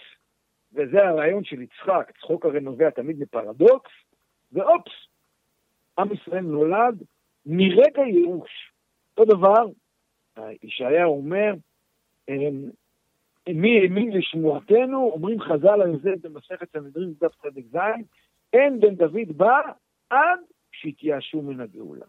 וזה 0.73 1.07
הרעיון 1.07 1.43
של 1.43 1.61
יצחק, 1.61 2.11
צחוק 2.19 2.45
הרי 2.45 2.59
נובע 2.59 2.89
תמיד 2.89 3.19
מפרדוקס, 3.19 3.91
ואופס, 4.51 4.93
עם 5.99 6.13
ישראל 6.13 6.43
נולד 6.43 7.03
מרגע 7.45 8.01
ייאוש. 8.01 8.71
אותו 9.17 9.35
דבר, 9.35 9.65
ישעיהו 10.63 11.17
אומר, 11.17 11.53
אמ, 12.29 12.69
מי 13.53 13.79
האמין 13.81 14.11
לשמועתנו, 14.11 15.11
אומרים 15.13 15.41
חז"ל 15.41 15.81
על 15.81 15.99
זה 15.99 16.13
במסכת 16.21 16.71
סנהדרין 16.71 17.13
דף 17.21 17.35
צדק 17.41 17.63
ז', 17.71 17.77
אין 18.53 18.79
בן 18.79 18.95
דוד 18.95 19.37
בא 19.37 19.61
עד 20.09 20.39
שהתייאשו 20.71 21.41
מן 21.41 21.59
הגאולה. 21.59 22.05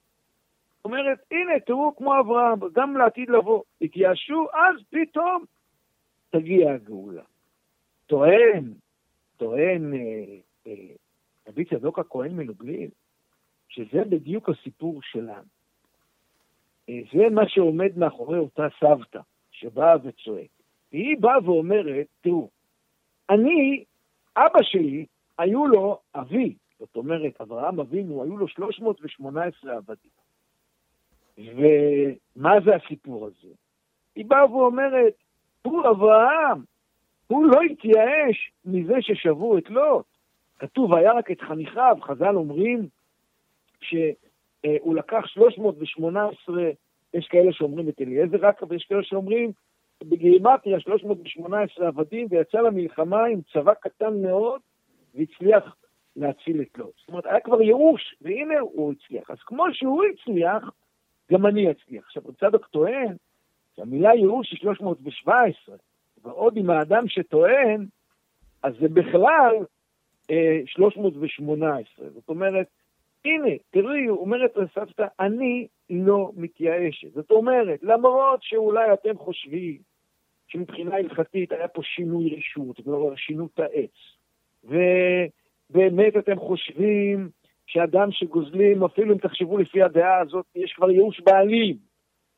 זאת 0.77 0.85
אומרת, 0.85 1.19
הנה, 1.31 1.61
תראו 1.67 1.97
כמו 1.97 2.21
אברהם, 2.21 2.59
גם 2.73 2.97
לעתיד 2.97 3.31
לבוא, 3.31 3.62
התייאשו, 3.81 4.47
אז 4.53 4.83
פתאום 4.91 5.45
תגיע 6.31 6.73
הגאולה. 6.73 7.23
טוען, 8.07 8.73
טוען 9.37 9.95
אה, 9.95 9.99
אה, 10.67 10.95
רבי 11.49 11.64
צדוק 11.64 11.99
הכהן 11.99 12.37
מלובלין, 12.37 12.88
שזה 13.69 14.05
בדיוק 14.09 14.49
הסיפור 14.49 15.01
שלנו. 15.03 15.58
זה 16.88 17.29
מה 17.31 17.48
שעומד 17.48 17.98
מאחורי 17.98 18.38
אותה 18.38 18.66
סבתא 18.81 19.20
שבאה 19.51 19.96
וצועקת. 20.03 20.62
והיא 20.92 21.16
באה 21.20 21.44
ואומרת, 21.44 22.07
תראו, 22.20 22.48
אני, 23.31 23.85
אבא 24.37 24.62
שלי, 24.62 25.07
היו 25.38 25.66
לו 25.66 25.98
אבי, 26.14 26.55
זאת 26.79 26.96
אומרת, 26.96 27.40
אברהם 27.40 27.81
אבינו, 27.81 28.22
היו 28.22 28.37
לו 28.37 28.48
318 28.48 29.77
עבדים. 29.77 30.11
ומה 31.38 32.55
זה 32.64 32.77
הסיפור 32.77 33.27
הזה? 33.27 33.55
היא 34.16 34.27
באה 34.27 34.53
ואומרת, 34.53 35.14
תראו, 35.62 35.90
אברהם, 35.90 36.62
הוא 37.27 37.44
לא 37.44 37.61
התייאש 37.62 38.53
מזה 38.64 38.94
ששבו 39.01 39.59
את 39.59 39.70
לוט. 39.70 40.07
כתוב, 40.59 40.94
היה 40.94 41.12
רק 41.12 41.31
את 41.31 41.40
חניכיו, 41.40 41.96
חז"ל 42.03 42.37
אומרים 42.37 42.88
שהוא 44.66 44.94
לקח 44.94 45.27
318, 45.27 46.71
יש 47.14 47.27
כאלה 47.27 47.53
שאומרים 47.53 47.88
את 47.88 48.01
אליעזר 48.01 48.37
רק, 48.40 48.62
ויש 48.68 48.85
כאלה 48.85 49.03
שאומרים 49.03 49.53
בגימטריה 50.05 50.81
318 50.81 51.88
עבדים, 51.88 52.27
ויצא 52.31 52.59
למלחמה 52.59 53.25
עם 53.25 53.40
צבא 53.53 53.75
קטן 53.75 54.23
מאוד, 54.23 54.61
והצליח 55.14 55.77
להציל 56.16 56.61
את 56.61 56.79
לוט. 56.79 56.94
זאת 56.99 57.09
אומרת, 57.09 57.27
היה 57.27 57.40
כבר 57.40 57.62
ייאוש, 57.62 58.14
והנה 58.21 58.61
הוא 58.61 58.92
הצליח. 58.92 59.31
אז 59.31 59.38
כמו 59.47 59.64
שהוא 59.73 60.05
הצליח, 60.05 60.71
גם 61.33 61.47
אני 61.47 61.71
אצליח. 61.71 62.05
עכשיו, 62.05 62.23
צדוק 62.40 62.66
טוען 62.66 63.16
שהמילה 63.77 64.14
ייאוש 64.14 64.51
היא 64.51 64.59
317, 64.59 65.77
ועוד 66.23 66.57
עם 66.57 66.71
האדם 66.71 67.09
שטוען, 67.09 67.87
אז 68.62 68.75
זה 68.81 68.88
בכלל 68.88 69.55
אה, 70.31 70.61
318. 70.66 72.11
זאת 72.11 72.29
אומרת, 72.29 72.66
הנה, 73.24 73.48
תראי, 73.70 74.09
אומרת 74.09 74.57
לסבתא, 74.57 75.07
אני 75.20 75.66
לא 75.90 76.31
מתייאשת. 76.37 77.12
זאת 77.12 77.31
אומרת, 77.31 77.83
למרות 77.83 78.42
שאולי 78.42 78.92
אתם 78.92 79.18
חושבים 79.18 79.78
שמבחינה 80.48 80.96
הלכתית 80.96 81.52
היה 81.52 81.68
פה 81.68 81.83
שינוי 81.83 82.37
רשות, 82.37 82.81
כלומר 82.85 83.16
שינות 83.16 83.59
העץ, 83.59 83.94
ובאמת 84.64 86.16
אתם 86.18 86.38
חושבים 86.38 87.28
שאדם 87.66 88.12
שגוזלים, 88.12 88.85
אפילו 88.85 89.14
אם 89.14 89.18
תחשבו 89.18 89.59
לפי 89.59 89.83
הדעה 89.83 90.20
הזאת, 90.20 90.46
יש 90.54 90.72
כבר 90.72 90.90
ייאוש 90.90 91.20
בעלים, 91.20 91.76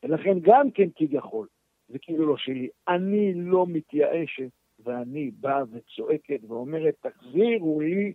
ולכן 0.02 0.38
גם 0.40 0.70
כן 0.70 0.88
כביכול, 0.96 1.46
זה 1.88 1.98
כאילו 1.98 2.26
לא 2.26 2.36
שלי. 2.36 2.68
אני 2.88 3.34
לא 3.34 3.66
מתייאשת, 3.68 4.50
ואני 4.84 5.30
באה 5.30 5.62
וצועקת 5.72 6.40
ואומרת, 6.48 6.94
תחזירו 7.00 7.80
לי 7.80 8.12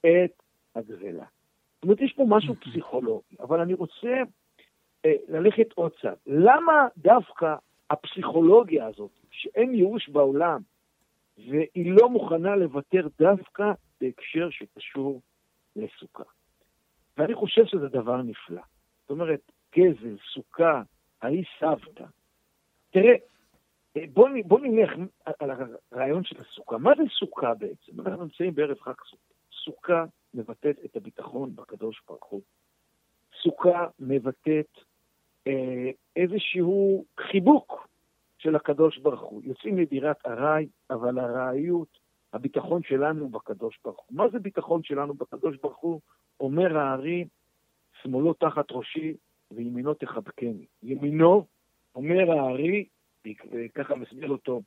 את 0.00 0.42
הגזלה. 0.74 1.24
זאת 1.78 1.84
אומרת, 1.84 2.00
יש 2.00 2.12
פה 2.12 2.24
משהו 2.28 2.54
פסיכולוגי, 2.54 3.36
אבל 3.40 3.60
אני 3.60 3.74
רוצה 3.74 4.22
אה, 5.04 5.12
ללכת 5.28 5.72
עוד 5.74 5.92
צד. 6.02 6.14
למה 6.26 6.88
דווקא 6.96 7.54
הפסיכולוגיה 7.90 8.86
הזאת, 8.86 9.10
שאין 9.30 9.74
ייאוש 9.74 10.08
בעולם, 10.08 10.60
והיא 11.38 11.92
לא 11.92 12.08
מוכנה 12.08 12.56
לוותר 12.56 13.08
דווקא 13.18 13.72
בהקשר 14.00 14.50
שקשור 14.50 15.20
לסוכה? 15.76 16.24
ואני 17.16 17.34
חושב 17.34 17.64
שזה 17.64 17.88
דבר 17.88 18.22
נפלא. 18.22 18.62
זאת 19.00 19.10
אומרת, 19.10 19.52
גזל, 19.76 20.16
סוכה, 20.34 20.82
ההיא 21.22 21.44
סבתא. 21.60 22.04
תראה, 22.90 23.14
אה, 23.96 24.04
בוא, 24.12 24.28
בוא 24.44 24.60
נלך 24.60 24.90
על 25.38 25.50
הרעיון 25.92 26.24
של 26.24 26.36
הסוכה. 26.40 26.78
מה 26.78 26.90
זה 26.96 27.02
סוכה 27.18 27.54
בעצם? 27.54 28.00
אנחנו 28.00 28.24
נמצאים 28.24 28.54
בערב 28.54 28.78
חג 28.80 28.92
סוכה. 29.10 29.34
סוכה 29.64 30.04
מבטאת 30.34 30.76
את 30.84 30.96
הביטחון 30.96 31.56
בקדוש 31.56 32.02
ברוך 32.08 32.24
הוא. 32.24 32.42
סוכה 33.42 33.86
מבטאת 33.98 34.78
אה, 35.46 35.90
איזשהו 36.16 37.04
חיבוק 37.20 37.88
של 38.38 38.56
הקדוש 38.56 38.98
ברוך 38.98 39.20
הוא. 39.20 39.42
יוצאים 39.44 39.78
לדירת 39.78 40.26
ארעי, 40.26 40.68
אבל 40.90 41.18
הרעיות, 41.18 41.98
הביטחון 42.32 42.82
שלנו 42.82 43.28
בקדוש 43.28 43.78
ברוך 43.84 44.04
הוא. 44.06 44.16
מה 44.16 44.28
זה 44.28 44.38
ביטחון 44.38 44.82
שלנו 44.82 45.14
בקדוש 45.14 45.56
ברוך 45.56 45.78
הוא? 45.78 46.00
אומר 46.40 46.78
הארי, 46.78 47.24
שמאלו 48.02 48.32
תחת 48.32 48.66
ראשי 48.70 49.14
וימינו 49.50 49.94
תחבקני. 49.94 50.66
ימינו, 50.82 51.46
אומר 51.94 52.30
הארי, 52.32 52.84
וככה 53.52 53.94
מסביר 53.94 54.30
אותו 54.30 54.62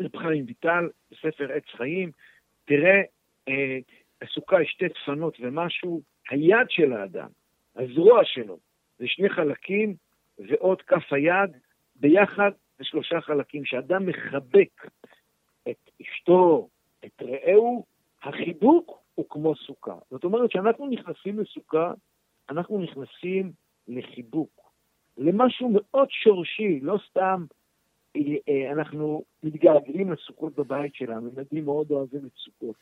רב 0.00 0.16
חיים 0.16 0.44
ויטל, 0.46 0.88
בספר 1.10 1.52
עץ 1.52 1.64
חיים, 1.76 2.10
תראה, 2.64 3.02
אה, 3.48 3.78
הסוכה 4.22 4.62
יש 4.62 4.70
שתי 4.70 4.84
צפנות 4.88 5.36
ומשהו, 5.40 6.02
היד 6.30 6.66
של 6.68 6.92
האדם, 6.92 7.28
הזרוע 7.76 8.20
שלו, 8.24 8.58
זה 8.98 9.04
שני 9.06 9.28
חלקים 9.28 9.94
ועוד 10.38 10.82
כף 10.82 11.12
היד, 11.12 11.50
ביחד 11.96 12.50
זה 12.78 12.84
שלושה 12.84 13.20
חלקים. 13.20 13.62
כשאדם 13.62 14.06
מחבק 14.06 14.86
את 15.70 15.90
אשתו, 16.02 16.68
את 17.04 17.22
רעהו, 17.22 17.84
החיבוק 18.22 18.98
הוא 19.14 19.26
כמו 19.28 19.56
סוכה. 19.56 19.94
זאת 20.10 20.24
אומרת, 20.24 20.50
כשאנחנו 20.50 20.86
נכנסים 20.86 21.38
לסוכה, 21.38 21.92
אנחנו 22.50 22.78
נכנסים 22.80 23.52
לחיבוק, 23.88 24.72
למשהו 25.18 25.70
מאוד 25.72 26.08
שורשי, 26.10 26.80
לא 26.82 26.98
סתם 27.10 27.44
אה, 28.16 28.20
אה, 28.48 28.72
אנחנו 28.72 29.24
מתגעגעים 29.42 30.12
לסוכות 30.12 30.54
בבית 30.54 30.94
שלנו, 30.94 31.30
ילדים 31.36 31.64
מאוד 31.64 31.90
אוהבים 31.90 32.26
את 32.26 32.32
סוכות. 32.36 32.76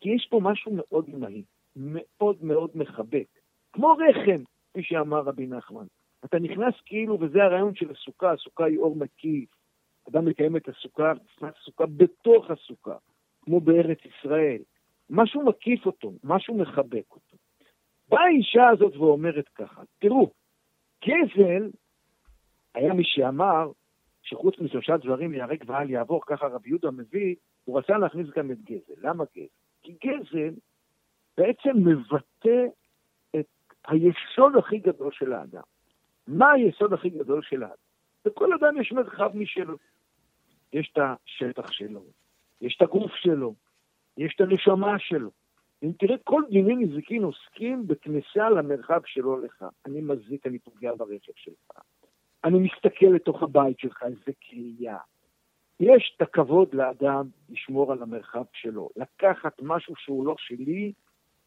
כי 0.00 0.08
יש 0.08 0.26
פה 0.30 0.40
משהו 0.42 0.72
מאוד 0.74 1.08
אמהי, 1.08 1.42
מאוד 1.76 2.44
מאוד 2.44 2.70
מחבק. 2.74 3.26
כמו 3.72 3.88
רחם, 3.92 4.42
כפי 4.70 4.82
שאמר 4.82 5.20
רבי 5.20 5.46
נחמן. 5.46 5.86
אתה 6.24 6.38
נכנס 6.38 6.74
כאילו, 6.86 7.20
וזה 7.20 7.44
הרעיון 7.44 7.74
של 7.74 7.90
הסוכה, 7.90 8.32
הסוכה 8.32 8.64
היא 8.64 8.78
אור 8.78 8.96
מקיף. 8.96 9.48
אדם 10.08 10.24
מקיים 10.24 10.56
את 10.56 10.68
הסוכה, 10.68 11.12
נכנס 11.12 11.54
הסוכה 11.60 11.86
בתוך 11.86 12.50
הסוכה, 12.50 12.96
כמו 13.42 13.60
בארץ 13.60 13.98
ישראל. 14.04 14.58
משהו 15.10 15.44
מקיף 15.44 15.86
אותו, 15.86 16.12
משהו 16.24 16.58
מחבק 16.58 17.10
אותו. 17.10 17.36
באה 18.08 18.24
האישה 18.24 18.68
הזאת 18.68 18.96
ואומרת 18.96 19.48
ככה, 19.48 19.82
תראו, 19.98 20.30
גזל, 21.04 21.70
היה 22.74 22.94
מי 22.94 23.04
שאמר 23.04 23.70
שחוץ 24.22 24.58
משלושה 24.58 24.96
דברים 24.96 25.34
ייהרג 25.34 25.64
ואל 25.66 25.90
יעבור, 25.90 26.20
ככה 26.26 26.46
רבי 26.46 26.68
יהודה 26.68 26.90
מביא, 26.90 27.34
הוא 27.64 27.78
רצה 27.78 27.98
להכניס 27.98 28.26
גם 28.36 28.50
את 28.50 28.58
גזל. 28.64 28.94
למה 28.96 29.24
גזל? 29.36 29.59
כי 29.82 29.96
גזל 30.04 30.54
בעצם 31.36 31.70
מבטא 31.74 32.66
את 33.36 33.46
היסוד 33.86 34.56
הכי 34.56 34.78
גדול 34.78 35.12
של 35.12 35.32
האדם. 35.32 35.62
מה 36.26 36.52
היסוד 36.52 36.92
הכי 36.92 37.10
גדול 37.10 37.42
של 37.42 37.62
האדם? 37.62 37.74
לכל 38.24 38.54
אדם 38.54 38.80
יש 38.80 38.92
מרחב 38.92 39.36
משלו. 39.36 39.76
יש 40.72 40.92
את 40.92 40.98
השטח 40.98 41.72
שלו, 41.72 42.04
יש 42.60 42.76
את 42.76 42.82
הגוף 42.82 43.12
שלו, 43.14 43.54
יש 44.16 44.34
את 44.34 44.40
הנשמה 44.40 44.98
שלו. 44.98 45.30
אם 45.82 45.92
תראה, 45.98 46.16
כל 46.24 46.42
דיני 46.50 46.76
נזיקין 46.76 47.22
עוסקים 47.22 47.86
בכניסה 47.86 48.50
למרחב 48.50 49.00
שלו 49.06 49.44
לך. 49.44 49.64
אני 49.86 50.00
מזיק, 50.00 50.46
אני 50.46 50.58
פוגע 50.58 50.94
ברכב 50.94 51.32
שלך. 51.36 51.70
אני 52.44 52.58
מסתכל 52.58 53.06
לתוך 53.06 53.42
הבית 53.42 53.78
שלך, 53.78 54.02
איזה 54.02 54.32
קריאה. 54.40 54.98
יש 55.80 56.14
את 56.16 56.22
הכבוד 56.22 56.74
לאדם 56.74 57.26
לשמור 57.50 57.92
על 57.92 58.02
המרחב 58.02 58.44
שלו. 58.52 58.88
לקחת 58.96 59.52
משהו 59.62 59.94
שהוא 59.96 60.26
לא 60.26 60.34
שלי, 60.38 60.92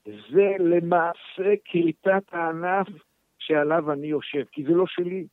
זה 0.06 0.56
למעשה 0.60 1.54
כריתת 1.66 2.24
הענף 2.32 2.88
שעליו 3.40 3.92
אני 3.92 4.08
יושב, 4.08 4.44
כי 4.52 4.64
זה 4.64 4.72
לא 4.72 4.88
שלי. 4.88 5.28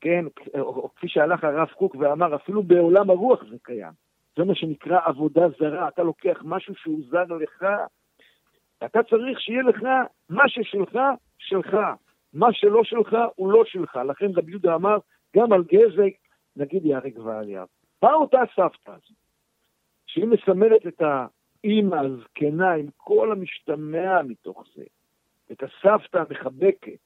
כן, 0.00 0.24
או, 0.58 0.94
כפי 0.94 1.08
שהלך 1.08 1.44
הרב 1.44 1.68
קוק 1.68 1.94
ואמר, 1.94 2.34
אפילו 2.34 2.62
בעולם 2.62 3.10
הרוח 3.10 3.44
זה 3.50 3.56
קיים. 3.62 3.92
זה 4.36 4.44
מה 4.44 4.54
שנקרא 4.54 4.98
עבודה 5.04 5.48
זרה. 5.58 5.88
אתה 5.88 6.02
לוקח 6.02 6.42
משהו 6.44 6.74
שהוא 6.74 7.00
זר 7.10 7.24
לך, 7.24 7.64
אתה 8.84 9.02
צריך 9.02 9.40
שיהיה 9.40 9.62
לך 9.62 9.82
מה 10.28 10.48
ששלך, 10.48 10.98
שלך. 11.38 11.76
מה 12.32 12.52
שלא 12.52 12.84
שלך, 12.84 13.16
הוא 13.36 13.52
לא 13.52 13.64
שלך. 13.64 13.96
לכן 13.96 14.26
רבי 14.36 14.50
יהודה 14.50 14.74
אמר, 14.74 14.98
גם 15.36 15.52
על 15.52 15.64
גזק, 15.64 16.12
נגיד 16.56 16.86
ייהרג 16.86 17.18
ועליו. 17.18 17.66
מה 18.04 18.12
אותה 18.12 18.38
סבתא 18.56 18.90
הזאת? 18.90 19.16
שהיא 20.06 20.24
מסמלת 20.24 20.86
את 20.86 21.02
האימא 21.02 21.96
הזקנה 21.96 22.72
עם 22.72 22.86
כל 22.96 23.32
המשתמע 23.32 24.22
מתוך 24.22 24.64
זה, 24.76 24.84
את 25.52 25.62
הסבתא 25.62 26.18
המחבקת, 26.18 26.98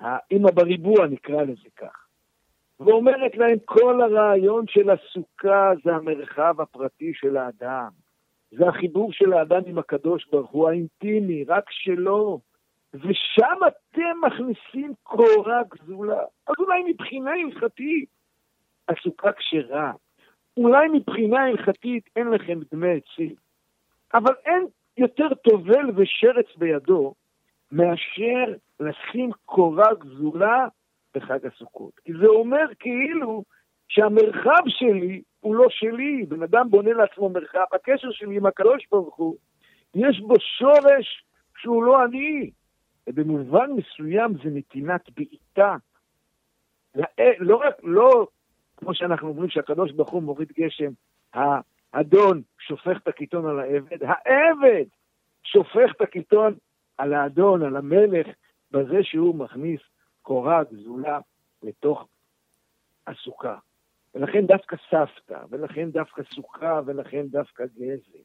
האימא 0.00 0.50
בריבוע 0.50 1.06
נקרא 1.06 1.42
לזה 1.42 1.68
כך. 1.76 2.06
ואומרת 2.80 3.36
להם, 3.36 3.58
כל 3.64 4.02
הרעיון 4.02 4.66
של 4.68 4.90
הסוכה 4.90 5.72
זה 5.84 5.94
המרחב 5.94 6.60
הפרטי 6.60 7.12
של 7.14 7.36
האדם. 7.36 7.90
זה 8.50 8.68
החיבור 8.68 9.12
של 9.12 9.32
האדם 9.32 9.62
עם 9.66 9.78
הקדוש 9.78 10.26
ברוך 10.32 10.50
הוא 10.50 10.68
האינטימי, 10.68 11.44
רק 11.44 11.70
שלו. 11.70 12.40
ושם 12.94 13.58
אתם 13.66 14.16
מכניסים 14.26 14.92
קורה 15.02 15.62
גזולה. 15.70 16.22
אז 16.46 16.54
אולי 16.58 16.82
מבחינה 16.86 17.30
הלכתית 17.30 18.08
הסוכה 18.88 19.32
כשרה. 19.32 19.92
אולי 20.56 20.88
מבחינה 20.88 21.42
הלכתית 21.42 22.10
אין 22.16 22.26
לכם 22.26 22.60
דמי 22.72 22.88
עצים. 22.96 23.34
אבל 24.14 24.34
אין 24.44 24.66
יותר 24.96 25.34
טובל 25.34 25.90
ושרץ 25.96 26.46
בידו 26.56 27.14
מאשר 27.72 28.54
לשים 28.80 29.30
קורה 29.44 29.94
גזולה 29.94 30.66
בחג 31.14 31.46
הסוכות. 31.46 31.92
כי 32.04 32.12
זה 32.12 32.26
אומר 32.26 32.66
כאילו 32.78 33.44
שהמרחב 33.88 34.62
שלי 34.68 35.22
הוא 35.40 35.56
לא 35.56 35.66
שלי. 35.70 36.26
בן 36.28 36.42
אדם 36.42 36.70
בונה 36.70 36.92
לעצמו 36.92 37.28
מרחב. 37.28 37.64
הקשר 37.72 38.10
שלי 38.10 38.36
עם 38.36 38.46
הקדוש 38.46 38.86
ברוך 38.90 39.16
הוא, 39.16 39.36
יש 39.94 40.20
בו 40.20 40.34
שורש 40.58 41.24
שהוא 41.56 41.84
לא 41.84 42.04
אני. 42.04 42.50
ובמובן 43.06 43.70
מסוים 43.76 44.34
זה 44.44 44.50
נתינת 44.50 45.10
בעיטה. 45.16 45.76
לא 47.38 47.56
רק, 47.56 47.74
לא 47.82 48.26
כמו 48.82 48.94
שאנחנו 48.94 49.28
אומרים 49.28 49.50
שהקדוש 49.50 49.92
ברוך 49.92 50.10
הוא 50.10 50.22
מוריד 50.22 50.52
גשם, 50.58 50.92
האדון 51.92 52.42
שופך 52.58 52.98
את 53.02 53.08
הקיטון 53.08 53.46
על 53.46 53.60
העבד, 53.60 53.98
העבד 54.02 54.84
שופך 55.42 55.92
את 55.96 56.00
הקיטון 56.00 56.54
על 56.98 57.14
האדון, 57.14 57.62
על 57.62 57.76
המלך, 57.76 58.26
בזה 58.70 59.02
שהוא 59.02 59.34
מכניס 59.34 59.80
קורה 60.22 60.64
גזולה 60.64 61.20
לתוך 61.62 62.08
הסוכה. 63.06 63.56
ולכן 64.14 64.46
דווקא 64.46 64.76
סבתא, 64.90 65.38
ולכן 65.50 65.90
דווקא 65.90 66.22
סוכה, 66.34 66.80
ולכן 66.86 67.26
דווקא 67.26 67.64
גזל. 67.64 68.24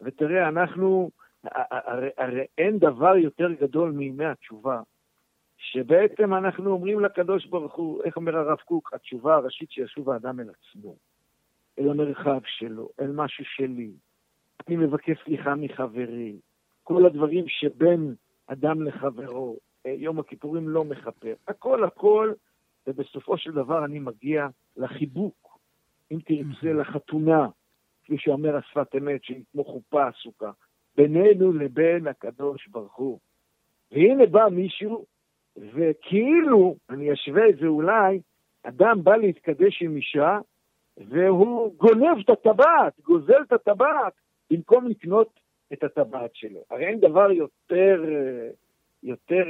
ותראה, 0.00 0.48
אנחנו, 0.48 1.10
הרי, 1.44 2.08
הרי 2.18 2.44
אין 2.58 2.78
דבר 2.78 3.16
יותר 3.16 3.52
גדול 3.52 3.90
מימי 3.90 4.24
התשובה, 4.24 4.80
שבעצם 5.72 6.34
אנחנו 6.34 6.70
אומרים 6.70 7.00
לקדוש 7.00 7.46
ברוך 7.46 7.74
הוא, 7.74 8.02
איך 8.04 8.16
אומר 8.16 8.36
הרב 8.36 8.58
קוק, 8.58 8.94
התשובה 8.94 9.34
הראשית 9.34 9.70
שישוב 9.70 10.10
האדם 10.10 10.40
אל 10.40 10.50
עצמו, 10.50 10.96
אל 11.78 11.90
המרחב 11.90 12.40
שלו, 12.46 12.88
אל 13.00 13.12
משהו 13.12 13.44
שלי. 13.44 13.90
אני 14.68 14.76
מבקש 14.76 15.16
סליחה 15.24 15.54
מחברי, 15.54 16.36
כל 16.82 17.06
הדברים 17.06 17.44
שבין 17.48 18.14
אדם 18.46 18.82
לחברו, 18.82 19.56
אה, 19.86 19.90
יום 19.90 20.18
הכיפורים 20.18 20.68
לא 20.68 20.84
מכפר, 20.84 21.34
הכל 21.48 21.84
הכל, 21.84 22.32
ובסופו 22.86 23.38
של 23.38 23.52
דבר 23.52 23.84
אני 23.84 23.98
מגיע 23.98 24.46
לחיבוק, 24.76 25.58
אם 26.12 26.18
תרצה, 26.24 26.72
לחתונה, 26.72 27.48
כפי 28.04 28.18
שאומר 28.18 28.56
השפת 28.56 28.94
אמת, 28.96 29.24
שהיא 29.24 29.44
כמו 29.52 29.64
חופה 29.64 30.08
עסוקה, 30.08 30.50
בינינו 30.96 31.52
לבין 31.52 32.06
הקדוש 32.06 32.68
ברוך 32.68 32.94
הוא. 32.94 33.18
והנה 33.92 34.26
בא 34.26 34.48
מישהו, 34.50 35.04
וכאילו, 35.56 36.76
אני 36.90 37.12
אשווה 37.12 37.48
את 37.48 37.56
זה 37.56 37.66
אולי, 37.66 38.20
אדם 38.62 39.04
בא 39.04 39.16
להתקדש 39.16 39.82
עם 39.82 39.96
אישה, 39.96 40.38
והוא 40.96 41.74
גונב 41.76 42.18
את 42.24 42.30
הטבעת, 42.30 43.00
גוזל 43.00 43.42
את 43.42 43.52
הטבעת, 43.52 44.12
במקום 44.50 44.88
לקנות 44.88 45.40
את 45.72 45.84
הטבעת 45.84 46.34
שלו. 46.34 46.60
הרי 46.70 46.86
אין 46.86 47.00
דבר 47.00 47.30
יותר, 47.30 48.04
יותר 49.02 49.44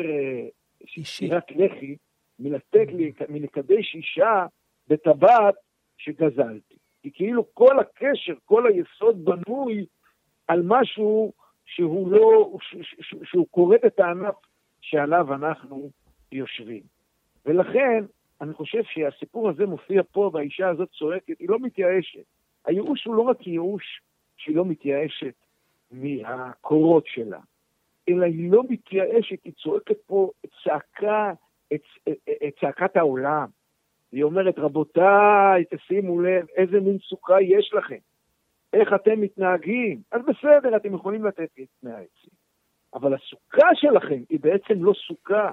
שירת 0.86 1.50
לחי 1.50 1.96
מלתת 2.38 2.86
מלקדש 3.28 3.94
אישה 3.94 4.46
בטבעת 4.88 5.54
שגזלתי. 5.96 6.74
כי 7.02 7.10
כאילו 7.14 7.54
כל 7.54 7.78
הקשר, 7.78 8.34
כל 8.44 8.66
היסוד 8.66 9.24
בנוי 9.24 9.86
על 10.48 10.62
משהו 10.64 11.32
שהוא 11.64 12.12
לא, 12.12 12.56
שהוא 13.02 13.46
כורת 13.50 13.84
את 13.86 14.00
הענף 14.00 14.34
שעליו 14.84 15.34
אנחנו 15.34 15.90
יושבים. 16.32 16.82
ולכן, 17.46 18.04
אני 18.40 18.54
חושב 18.54 18.82
שהסיפור 18.82 19.48
הזה 19.48 19.66
מופיע 19.66 20.02
פה, 20.12 20.30
והאישה 20.32 20.68
הזאת 20.68 20.88
צועקת, 20.90 21.38
היא 21.38 21.48
לא 21.48 21.58
מתייאשת. 21.58 22.24
הייאוש 22.66 23.04
הוא 23.04 23.14
לא 23.14 23.22
רק 23.22 23.46
ייאוש 23.46 24.00
שהיא 24.36 24.56
לא 24.56 24.64
מתייאשת 24.64 25.34
מהקורות 25.90 27.06
שלה, 27.06 27.40
אלא 28.08 28.24
היא 28.24 28.52
לא 28.52 28.62
מתייאשת, 28.68 29.44
היא 29.44 29.52
צועקת 29.52 29.96
פה 30.06 30.30
צעקה, 30.64 31.32
את, 31.74 31.82
את 32.46 32.54
צעקת 32.60 32.96
העולם. 32.96 33.48
היא 34.12 34.22
אומרת, 34.22 34.58
רבותיי, 34.58 35.64
תשימו 35.70 36.20
לב, 36.20 36.46
איזה 36.56 36.80
מין 36.80 36.98
סוכה 36.98 37.42
יש 37.42 37.74
לכם. 37.74 37.98
איך 38.72 38.88
אתם 38.94 39.20
מתנהגים? 39.20 40.00
אז 40.12 40.20
בסדר, 40.26 40.76
אתם 40.76 40.94
יכולים 40.94 41.24
לתת 41.24 41.48
לי 41.58 41.64
את 41.64 41.68
פני 41.80 41.90
העצים. 41.90 42.43
אבל 42.94 43.14
הסוכה 43.14 43.66
שלכם 43.74 44.22
היא 44.28 44.40
בעצם 44.40 44.84
לא 44.84 44.92
סוכה, 45.06 45.52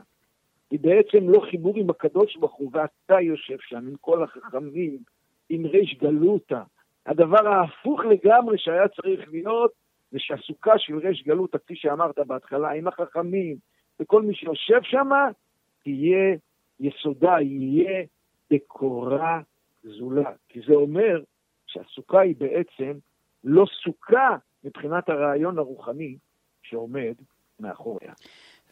היא 0.72 0.80
בעצם 0.80 1.30
לא 1.30 1.42
חיבור 1.52 1.78
עם 1.78 1.90
הקדוש 1.90 2.38
ברוך 2.38 2.54
הוא, 2.54 2.72
ואתה 2.74 3.22
יושב 3.22 3.58
שם 3.60 3.78
עם 3.78 3.96
כל 4.02 4.24
החכמים, 4.24 4.98
עם 5.50 5.66
ריש 5.66 5.98
גלותא. 6.00 6.62
הדבר 7.06 7.48
ההפוך 7.48 8.00
לגמרי 8.06 8.58
שהיה 8.58 8.88
צריך 8.88 9.30
להיות, 9.32 9.72
זה 10.12 10.20
שהסוכה 10.20 10.78
של 10.78 10.98
ריש 10.98 11.24
גלותא, 11.24 11.58
כפי 11.58 11.76
שאמרת 11.76 12.20
בהתחלה, 12.28 12.72
עם 12.72 12.88
החכמים, 12.88 13.56
וכל 14.00 14.22
מי 14.22 14.36
שיושב 14.36 14.82
שם, 14.84 15.10
תהיה, 15.84 16.36
יסודה 16.80 17.42
יהיה 17.42 18.04
בקורה 18.52 19.42
זולה. 19.84 20.32
כי 20.50 20.60
זה 20.68 20.74
אומר 20.74 21.22
שהסוכה 21.68 22.22
היא 22.22 22.36
בעצם 22.38 22.98
לא 23.44 23.66
סוכה 23.84 24.38
מבחינת 24.64 25.10
הרעיון 25.10 25.58
הרוחני 25.58 26.18
שעומד 26.72 27.14
מאחוריה. 27.60 28.14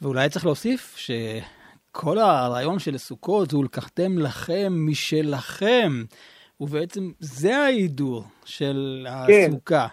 ואולי 0.02 0.30
צריך 0.30 0.46
להוסיף 0.46 0.98
שכל 0.98 2.18
הרעיון 2.18 2.80
של 2.80 2.98
סוכות 2.98 3.52
הוא 3.52 3.64
לקחתם 3.64 4.18
לכם 4.18 4.74
משלכם, 4.90 5.92
ובעצם 6.62 7.02
זה 7.20 7.58
ההידור 7.58 8.24
של 8.46 9.08
כן. 9.28 9.50
הסוכה. 9.52 9.88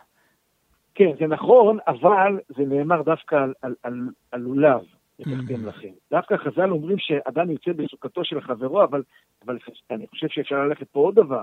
כן, 0.95 1.11
זה 1.19 1.27
נכון, 1.27 1.79
אבל 1.87 2.41
זה 2.57 2.63
נאמר 2.65 3.03
דווקא 3.03 3.35
על, 3.35 3.55
על, 3.63 3.75
על, 3.83 3.95
על 4.33 4.41
לולב, 4.41 4.81
לקחתם 5.19 5.67
לכם. 5.67 5.89
דווקא 6.11 6.37
חז"ל 6.37 6.71
אומרים 6.71 6.99
שאדם 6.99 7.51
יוצא 7.51 7.73
בסוכתו 7.73 8.25
של 8.25 8.41
חברו, 8.41 8.85
אבל, 8.85 9.03
אבל 9.45 9.59
אני 9.91 10.07
חושב 10.07 10.27
שאפשר 10.31 10.55
ללכת 10.55 10.89
פה 10.89 11.01
עוד 11.01 11.15
דבר. 11.15 11.43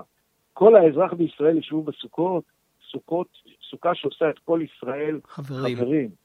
כל 0.52 0.76
האזרח 0.76 1.12
בישראל 1.12 1.58
ישבו 1.58 1.82
בסוכות, 1.82 2.44
סוכות, 2.90 3.28
סוכה 3.70 3.94
שעושה 3.94 4.30
את 4.30 4.38
כל 4.38 4.60
ישראל 4.64 5.20
חברים. 5.24 5.76
חברים. 5.76 6.23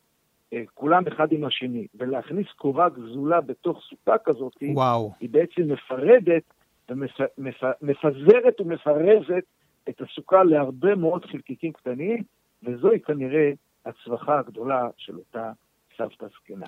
אה, 0.53 0.63
כולם 0.73 1.03
אחד 1.07 1.31
עם 1.31 1.43
השני, 1.43 1.87
ולהכניס 1.95 2.47
קורה 2.55 2.89
גזולה 2.89 3.41
בתוך 3.41 3.81
סוכה 3.89 4.17
כזאת, 4.25 4.53
וואו. 4.61 5.11
היא 5.19 5.29
בעצם 5.29 5.61
מפרדת 5.71 6.43
ומפזרת 6.89 8.61
ומפרזת 8.61 9.43
את 9.89 10.01
הסוכה 10.01 10.43
להרבה 10.43 10.95
מאוד 10.95 11.25
חלקיקים 11.25 11.71
קטנים, 11.71 12.23
וזוהי 12.63 12.99
כנראה 12.99 13.51
הצלחה 13.85 14.39
הגדולה 14.39 14.87
של 14.97 15.15
אותה 15.15 15.51
סבתא 15.97 16.25
זקנה. 16.25 16.65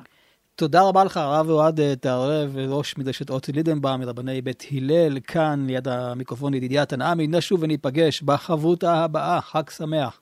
תודה 0.56 0.80
רבה 0.90 1.04
לך, 1.04 1.18
הרב 1.18 1.50
אוהד 1.50 1.96
תערב, 1.96 2.58
ראש 2.70 2.98
מדרשת 2.98 3.30
אוטי 3.30 3.52
לידנבאום, 3.52 4.02
מרבני 4.02 4.42
בית 4.42 4.64
הלל, 4.72 5.20
כאן 5.20 5.60
ליד 5.68 5.88
המיקרופון 5.88 6.54
ידידיה 6.54 6.86
תנעמי. 6.86 7.28
נשוב 7.28 7.64
וניפגש 7.64 8.24
בחברותה 8.24 8.94
הבאה, 8.94 9.42
חג 9.42 9.70
שמח. 9.70 10.22